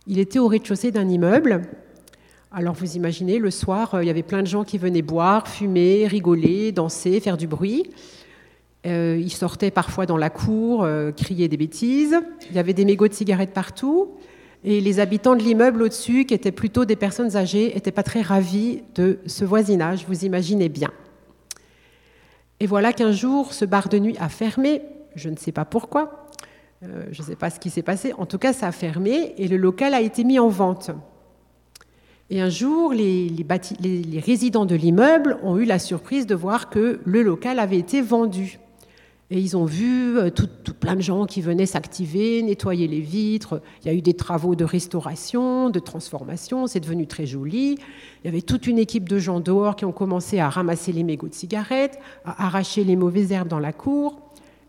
Il 0.07 0.19
était 0.19 0.39
au 0.39 0.49
rez-de-chaussée 0.49 0.91
d'un 0.91 1.09
immeuble 1.09 1.63
alors 2.55 2.75
vous 2.75 2.97
imaginez, 2.97 3.39
le 3.39 3.51
soir, 3.51 3.95
euh, 3.95 4.05
il 4.05 4.07
y 4.07 4.11
avait 4.11 4.23
plein 4.23 4.41
de 4.41 4.47
gens 4.47 4.63
qui 4.63 4.79
venaient 4.79 5.03
boire, 5.03 5.49
fumer, 5.49 6.07
rigoler, 6.07 6.71
danser, 6.71 7.19
faire 7.19 7.37
du 7.37 7.49
bruit. 7.49 7.91
Euh, 8.87 9.19
ils 9.21 9.33
sortaient 9.33 9.73
parfois 9.73 10.07
dans 10.07 10.17
la 10.17 10.31
cour, 10.31 10.85
euh, 10.85 11.11
crier 11.11 11.49
des 11.49 11.57
bêtises. 11.57 12.17
Il 12.51 12.57
y 12.57 12.61
avait 12.61 12.73
des 12.73 12.85
mégots 12.85 13.09
de 13.09 13.13
cigarettes 13.13 13.53
partout. 13.53 14.13
Et 14.63 14.81
les 14.81 15.01
habitants 15.01 15.35
de 15.35 15.43
l'immeuble 15.43 15.83
au-dessus, 15.83 16.27
qui 16.27 16.33
étaient 16.33 16.53
plutôt 16.53 16.85
des 16.85 16.95
personnes 16.95 17.37
âgées, 17.37 17.73
n'étaient 17.75 17.91
pas 17.91 18.05
très 18.05 18.23
ravis 18.23 18.83
de 18.95 19.19
ce 19.27 19.45
voisinage, 19.45 20.07
vous 20.07 20.25
imaginez 20.25 20.69
bien. 20.69 20.91
Et 22.61 22.67
voilà 22.67 22.93
qu'un 22.93 23.13
jour, 23.13 23.53
ce 23.53 23.65
bar 23.65 23.89
de 23.89 23.99
nuit 23.99 24.17
a 24.21 24.29
fermé, 24.29 24.81
je 25.17 25.29
ne 25.29 25.37
sais 25.37 25.53
pas 25.53 25.67
pourquoi, 25.67 26.29
je 26.83 27.21
ne 27.21 27.27
sais 27.27 27.37
pas 27.37 27.51
ce 27.51 27.61
qui 27.61 27.69
s'est 27.69 27.83
passé, 27.83 28.15
en 28.17 28.25
tout 28.25 28.39
cas 28.39 28.55
ça 28.55 28.69
a 28.69 28.73
fermé 28.73 29.35
et 29.37 29.49
le 29.49 29.59
local 29.59 29.93
a 29.93 30.01
été 30.01 30.25
mis 30.25 30.39
en 30.39 30.49
vente. 30.49 30.93
Et 32.31 32.41
un 32.41 32.49
jour, 32.49 32.93
les, 32.93 33.31
résidents 34.25 34.65
de 34.65 34.75
l'immeuble 34.75 35.39
ont 35.43 35.59
eu 35.59 35.65
la 35.65 35.79
surprise 35.79 36.27
de 36.27 36.35
voir 36.35 36.71
que 36.71 37.01
le 37.05 37.23
local 37.23 37.59
avait 37.59 37.79
été 37.79 38.01
vendu. 38.01 38.59
Et 39.31 39.39
ils 39.39 39.57
ont 39.57 39.65
vu 39.65 40.19
euh, 40.19 40.31
tout, 40.31 40.49
plein 40.79 40.97
de 40.97 41.01
gens 41.01 41.25
qui 41.27 41.41
venaient 41.41 41.67
s'activer, 41.67 42.43
nettoyer 42.43 42.87
les 42.87 43.01
vitres. 43.01 43.63
Il 43.83 43.89
y 43.89 43.91
a 43.91 43.95
eu 43.95 44.03
des 44.03 44.15
travaux 44.15 44.55
de 44.55 44.65
restauration, 44.65 45.71
de 45.71 45.79
transformation. 45.79 46.67
C'est 46.67 46.81
devenu 46.81 47.07
très 47.07 47.27
joli. 47.27 47.79
Il 48.23 48.27
y 48.27 48.29
avait 48.29 48.43
toute 48.43 48.67
une 48.67 48.79
équipe 48.79 49.09
de 49.09 49.19
gens 49.19 49.41
dehors 49.41 49.77
qui 49.77 49.87
ont 49.87 49.93
commencé 49.93 50.39
à 50.41 50.49
ramasser 50.49 50.93
les 50.93 51.05
mégots 51.05 51.29
de 51.29 51.35
cigarettes, 51.35 51.99
à 52.25 52.47
arracher 52.47 52.85
les 52.85 52.97
mauvaises 52.97 53.33
herbes 53.33 53.49
dans 53.49 53.59
la 53.59 53.73
cour. 53.73 54.21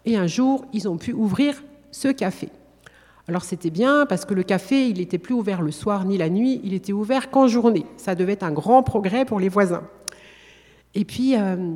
Et 0.06 0.18
un 0.18 0.28
jour, 0.28 0.66
ils 0.74 0.88
ont 0.88 0.98
pu 0.98 1.14
ouvrir 1.14 1.62
ce 1.92 2.08
café. 2.08 2.50
Alors 3.28 3.44
c'était 3.44 3.72
bien 3.72 4.06
parce 4.06 4.26
que 4.26 4.34
le 4.34 4.44
café, 4.44 4.88
il 4.88 4.98
n'était 4.98 5.18
plus 5.18 5.34
ouvert 5.34 5.62
le 5.62 5.72
soir 5.72 6.06
ni 6.06 6.18
la 6.18 6.30
nuit, 6.30 6.62
il 6.64 6.74
était 6.74 6.94
ouvert 6.94 7.32
qu'en 7.32 7.48
journée. 7.48 7.86
Ça 7.98 8.14
devait 8.14 8.34
être 8.34 8.44
un 8.44 8.52
grand 8.52 8.84
progrès 8.84 9.26
pour 9.26 9.40
les 9.40 9.50
voisins. 9.50 9.84
Et 10.94 11.06
puis, 11.06 11.36
euh, 11.36 11.74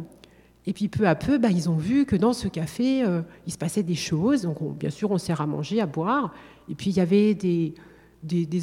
et 0.67 0.73
puis 0.73 0.87
peu 0.87 1.07
à 1.07 1.15
peu, 1.15 1.39
bah, 1.39 1.49
ils 1.49 1.69
ont 1.69 1.75
vu 1.75 2.05
que 2.05 2.15
dans 2.15 2.33
ce 2.33 2.47
café, 2.47 3.03
euh, 3.03 3.21
il 3.47 3.53
se 3.53 3.57
passait 3.57 3.81
des 3.81 3.95
choses. 3.95 4.47
Bien 4.79 4.91
sûr, 4.91 5.09
on 5.09 5.17
sert 5.17 5.41
à 5.41 5.47
manger, 5.47 5.81
à 5.81 5.87
boire. 5.87 6.33
Et 6.69 6.75
puis 6.75 6.91
il 6.91 6.97
y 6.97 7.01
avait 7.01 7.33
des, 7.33 7.73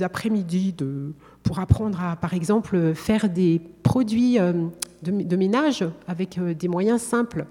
après-midi 0.03 0.73
de, 0.73 1.13
pour 1.43 1.59
apprendre 1.59 2.01
à, 2.01 2.15
par 2.15 2.35
exemple, 2.35 2.95
faire 2.95 3.29
des 3.29 3.61
produits 3.83 4.39
euh, 4.39 4.53
de, 5.03 5.37
ménage 5.37 5.85
avec 6.07 6.39
des 6.39 6.69
moyens 6.69 7.03
simples 7.03 7.47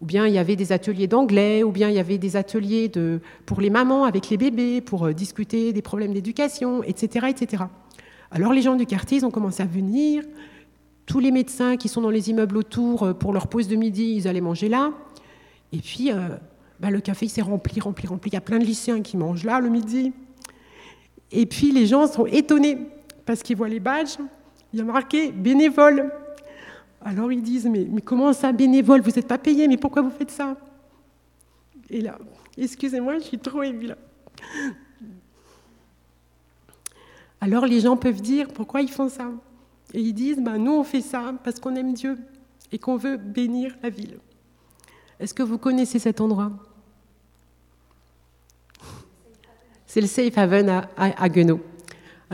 ou 0.00 0.06
bien 0.06 0.26
il 0.26 0.34
y 0.34 0.38
avait 0.38 0.56
des 0.56 0.72
ateliers 0.72 1.06
d'anglais, 1.06 1.62
ou 1.62 1.70
bien 1.70 1.88
il 1.88 1.94
y 1.94 1.98
avait 1.98 2.18
des 2.18 2.36
ateliers 2.36 2.90
pour 3.46 3.60
les 3.60 3.70
mamans 3.70 4.04
avec 4.04 4.28
les 4.30 4.36
bébés, 4.36 4.80
pour 4.80 5.06
euh, 5.06 5.12
discuter 5.12 5.72
des 5.72 5.82
problèmes 5.82 6.12
d'éducation, 6.12 6.82
etc., 6.82 7.26
etc. 7.30 7.64
Alors 8.30 8.52
les 8.52 8.62
gens 8.62 8.76
du 8.76 8.86
quartier, 8.86 9.18
ils 9.18 9.24
ont 9.24 9.30
commencé 9.30 9.62
à 9.62 9.66
venir. 9.66 10.24
Tous 11.06 11.20
les 11.20 11.30
médecins 11.30 11.76
qui 11.76 11.88
sont 11.88 12.00
dans 12.00 12.10
les 12.10 12.30
immeubles 12.30 12.56
autour, 12.56 13.04
euh, 13.04 13.12
pour 13.14 13.32
leur 13.32 13.46
pause 13.46 13.68
de 13.68 13.76
midi, 13.76 14.14
ils 14.16 14.28
allaient 14.28 14.40
manger 14.40 14.68
là. 14.68 14.92
Et 15.72 15.78
puis, 15.78 16.10
euh, 16.10 16.28
bah, 16.80 16.90
le 16.90 17.00
café 17.00 17.28
s'est 17.28 17.42
rempli, 17.42 17.80
rempli, 17.80 18.06
rempli. 18.06 18.30
Il 18.30 18.34
y 18.34 18.36
a 18.36 18.40
plein 18.40 18.58
de 18.58 18.64
lycéens 18.64 19.02
qui 19.02 19.16
mangent 19.16 19.44
là 19.44 19.60
le 19.60 19.68
midi. 19.68 20.12
Et 21.30 21.46
puis, 21.46 21.72
les 21.72 21.86
gens 21.86 22.06
sont 22.06 22.26
étonnés 22.26 22.78
parce 23.26 23.42
qu'ils 23.42 23.56
voient 23.56 23.68
les 23.68 23.80
badges. 23.80 24.16
Il 24.72 24.80
y 24.80 24.82
a 24.82 24.84
marqué 24.84 25.30
bénévole. 25.30 26.10
Alors 27.04 27.30
ils 27.30 27.42
disent, 27.42 27.66
mais, 27.66 27.86
comment 28.00 28.32
ça, 28.32 28.52
bénévole, 28.52 29.02
vous 29.02 29.10
n'êtes 29.10 29.28
pas 29.28 29.38
payé, 29.38 29.68
mais 29.68 29.76
pourquoi 29.76 30.02
vous 30.02 30.10
faites 30.10 30.30
ça? 30.30 30.56
Et 31.90 32.00
là, 32.00 32.18
excusez-moi, 32.56 33.18
je 33.18 33.24
suis 33.24 33.38
trop 33.38 33.62
émue 33.62 33.88
là. 33.88 33.96
Alors 37.40 37.66
les 37.66 37.80
gens 37.80 37.96
peuvent 37.96 38.22
dire, 38.22 38.48
pourquoi 38.48 38.80
ils 38.80 38.90
font 38.90 39.10
ça? 39.10 39.30
Et 39.92 40.00
ils 40.00 40.14
disent, 40.14 40.40
ben, 40.40 40.56
nous 40.56 40.72
on 40.72 40.84
fait 40.84 41.02
ça 41.02 41.34
parce 41.44 41.60
qu'on 41.60 41.76
aime 41.76 41.92
Dieu 41.92 42.16
et 42.72 42.78
qu'on 42.78 42.96
veut 42.96 43.18
bénir 43.18 43.76
la 43.82 43.90
ville. 43.90 44.18
Est-ce 45.20 45.34
que 45.34 45.42
vous 45.42 45.58
connaissez 45.58 45.98
cet 45.98 46.22
endroit? 46.22 46.52
C'est 49.86 50.00
le 50.00 50.06
Safe 50.06 50.36
Haven 50.38 50.68
à, 50.70 50.88
à, 50.96 51.28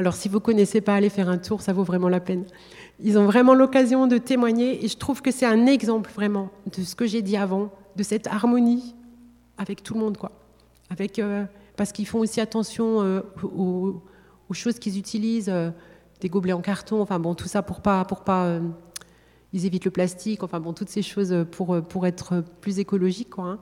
Alors 0.00 0.14
si 0.14 0.30
vous 0.30 0.36
ne 0.36 0.40
connaissez 0.40 0.80
pas, 0.80 0.94
allez 0.94 1.10
faire 1.10 1.28
un 1.28 1.36
tour, 1.36 1.60
ça 1.60 1.74
vaut 1.74 1.82
vraiment 1.82 2.08
la 2.08 2.20
peine. 2.20 2.46
Ils 3.00 3.18
ont 3.18 3.26
vraiment 3.26 3.52
l'occasion 3.52 4.06
de 4.06 4.16
témoigner 4.16 4.82
et 4.82 4.88
je 4.88 4.96
trouve 4.96 5.20
que 5.20 5.30
c'est 5.30 5.44
un 5.44 5.66
exemple 5.66 6.10
vraiment 6.10 6.48
de 6.74 6.82
ce 6.82 6.94
que 6.94 7.06
j'ai 7.06 7.20
dit 7.20 7.36
avant, 7.36 7.70
de 7.96 8.02
cette 8.02 8.26
harmonie 8.26 8.94
avec 9.58 9.82
tout 9.82 9.92
le 9.92 10.00
monde. 10.00 10.16
Quoi. 10.16 10.32
Avec, 10.88 11.18
euh, 11.18 11.44
parce 11.76 11.92
qu'ils 11.92 12.06
font 12.06 12.20
aussi 12.20 12.40
attention 12.40 13.02
euh, 13.02 13.20
aux, 13.42 14.02
choses 14.52 14.78
qu'ils 14.78 14.96
utilisent, 14.96 15.50
euh, 15.50 15.68
des 16.22 16.30
gobelets 16.30 16.54
en 16.54 16.62
carton, 16.62 17.02
enfin 17.02 17.18
bon, 17.18 17.34
tout 17.34 17.48
ça 17.48 17.60
pour 17.60 17.82
pas... 17.82 18.02
Pour 18.06 18.24
pas 18.24 18.58
ils 19.52 19.66
évitent 19.66 19.84
le 19.84 19.90
plastique, 19.90 20.44
enfin 20.44 20.60
bon, 20.60 20.72
toutes 20.72 20.90
ces 20.90 21.02
choses 21.02 21.44
pour, 21.50 21.82
pour 21.82 22.06
être 22.06 22.42
plus 22.60 22.78
écologiques. 22.78 23.30
Quoi, 23.30 23.44
hein. 23.44 23.58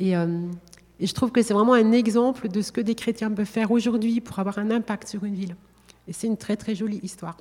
et, 0.00 0.12
et 0.12 1.06
je 1.06 1.14
trouve 1.14 1.30
que 1.30 1.40
c'est 1.40 1.54
vraiment 1.54 1.74
un 1.74 1.92
exemple 1.92 2.48
de 2.48 2.60
ce 2.60 2.72
que 2.72 2.80
des 2.80 2.96
chrétiens 2.96 3.30
peuvent 3.30 3.46
faire 3.46 3.70
aujourd'hui 3.70 4.20
pour 4.20 4.40
avoir 4.40 4.58
un 4.58 4.72
impact 4.72 5.06
sur 5.06 5.22
une 5.22 5.36
ville. 5.36 5.54
Et 6.10 6.12
c'est 6.12 6.26
une 6.26 6.36
très 6.36 6.56
très 6.58 6.74
jolie 6.74 7.00
histoire 7.02 7.38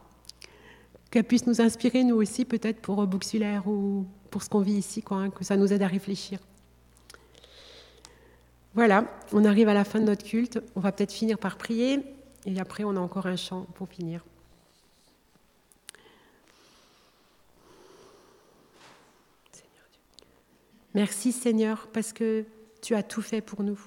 qu'elle 1.09 1.23
puisse 1.23 1.47
nous 1.47 1.59
inspirer, 1.59 2.03
nous 2.03 2.15
aussi, 2.15 2.45
peut-être 2.45 2.81
pour 2.81 3.05
Bouxulaire 3.07 3.67
ou 3.67 4.05
pour 4.29 4.43
ce 4.43 4.49
qu'on 4.49 4.59
vit 4.59 4.73
ici, 4.73 5.01
quoi, 5.01 5.17
hein, 5.17 5.29
que 5.31 5.43
ça 5.43 5.57
nous 5.57 5.73
aide 5.73 5.81
à 5.81 5.87
réfléchir. 5.87 6.39
Voilà, 8.75 9.05
on 9.33 9.43
arrive 9.43 9.67
à 9.69 9.73
la 9.73 9.83
fin 9.83 9.99
de 9.99 10.05
notre 10.05 10.23
culte. 10.23 10.59
On 10.75 10.79
va 10.79 10.91
peut-être 10.91 11.11
finir 11.11 11.39
par 11.39 11.57
prier, 11.57 12.03
et 12.45 12.59
après, 12.59 12.83
on 12.83 12.95
a 12.95 12.99
encore 12.99 13.25
un 13.25 13.35
chant 13.35 13.65
pour 13.73 13.89
finir. 13.89 14.23
Merci 20.93 21.31
Seigneur, 21.31 21.87
parce 21.91 22.13
que 22.13 22.45
tu 22.81 22.93
as 22.93 23.03
tout 23.03 23.21
fait 23.21 23.41
pour 23.41 23.63
nous, 23.63 23.79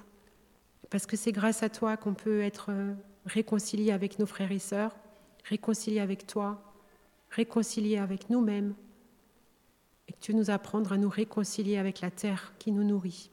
parce 0.90 1.06
que 1.06 1.16
c'est 1.16 1.32
grâce 1.32 1.62
à 1.62 1.68
toi 1.68 1.96
qu'on 1.96 2.14
peut 2.14 2.40
être 2.40 2.70
réconcilié 3.26 3.92
avec 3.92 4.18
nos 4.18 4.26
frères 4.26 4.52
et 4.52 4.58
sœurs 4.58 4.92
réconciliés 5.44 6.00
avec 6.00 6.26
toi, 6.26 6.62
réconciliés 7.30 7.98
avec 7.98 8.30
nous-mêmes, 8.30 8.74
et 10.08 10.12
que 10.12 10.20
tu 10.20 10.34
nous 10.34 10.50
apprennes 10.50 10.86
à 10.90 10.96
nous 10.96 11.08
réconcilier 11.08 11.78
avec 11.78 12.00
la 12.00 12.10
terre 12.10 12.52
qui 12.58 12.72
nous 12.72 12.84
nourrit. 12.84 13.30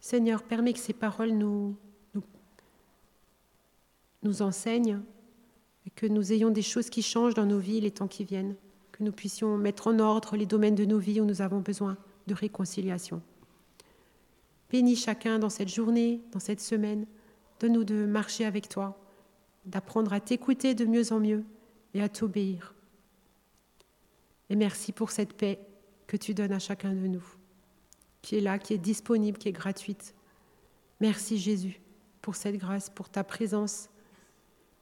Seigneur, 0.00 0.42
permets 0.42 0.72
que 0.72 0.78
ces 0.78 0.92
paroles 0.92 1.30
nous, 1.30 1.76
nous, 2.14 2.22
nous 4.22 4.42
enseignent 4.42 5.00
et 5.86 5.90
que 5.90 6.06
nous 6.06 6.32
ayons 6.32 6.50
des 6.50 6.62
choses 6.62 6.90
qui 6.90 7.02
changent 7.02 7.34
dans 7.34 7.46
nos 7.46 7.58
vies 7.58 7.80
les 7.80 7.90
temps 7.90 8.08
qui 8.08 8.24
viennent, 8.24 8.56
que 8.90 9.02
nous 9.02 9.12
puissions 9.12 9.56
mettre 9.56 9.86
en 9.86 9.98
ordre 10.00 10.36
les 10.36 10.46
domaines 10.46 10.74
de 10.74 10.84
nos 10.84 10.98
vies 10.98 11.20
où 11.20 11.24
nous 11.24 11.40
avons 11.40 11.60
besoin 11.60 11.96
de 12.26 12.34
réconciliation. 12.34 13.22
Bénis 14.72 14.96
chacun 14.96 15.38
dans 15.38 15.50
cette 15.50 15.68
journée, 15.68 16.22
dans 16.32 16.40
cette 16.40 16.60
semaine. 16.60 17.06
Donne-nous 17.60 17.84
de 17.84 18.06
marcher 18.06 18.44
avec 18.44 18.68
toi, 18.68 18.98
d'apprendre 19.66 20.12
à 20.12 20.20
t'écouter 20.20 20.74
de 20.74 20.86
mieux 20.86 21.12
en 21.12 21.20
mieux 21.20 21.44
et 21.94 22.02
à 22.02 22.08
t'obéir. 22.08 22.74
Et 24.50 24.56
merci 24.56 24.90
pour 24.90 25.10
cette 25.10 25.34
paix 25.34 25.60
que 26.06 26.16
tu 26.16 26.34
donnes 26.34 26.52
à 26.52 26.58
chacun 26.58 26.92
de 26.92 27.06
nous 27.06 27.24
qui 28.22 28.36
est 28.36 28.40
là, 28.40 28.58
qui 28.58 28.72
est 28.72 28.78
disponible, 28.78 29.36
qui 29.36 29.48
est 29.48 29.52
gratuite. 29.52 30.14
Merci 31.00 31.38
Jésus 31.38 31.80
pour 32.22 32.36
cette 32.36 32.56
grâce, 32.56 32.88
pour 32.88 33.08
ta 33.08 33.24
présence 33.24 33.90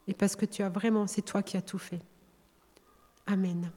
et 0.07 0.15
parce 0.15 0.37
que 0.37 0.45
tu 0.45 0.63
as 0.63 0.69
vraiment, 0.69 1.07
c'est 1.07 1.23
toi 1.23 1.43
qui 1.43 1.57
as 1.57 1.63
tout 1.63 1.79
fait. 1.79 2.03
Amen. 3.27 3.73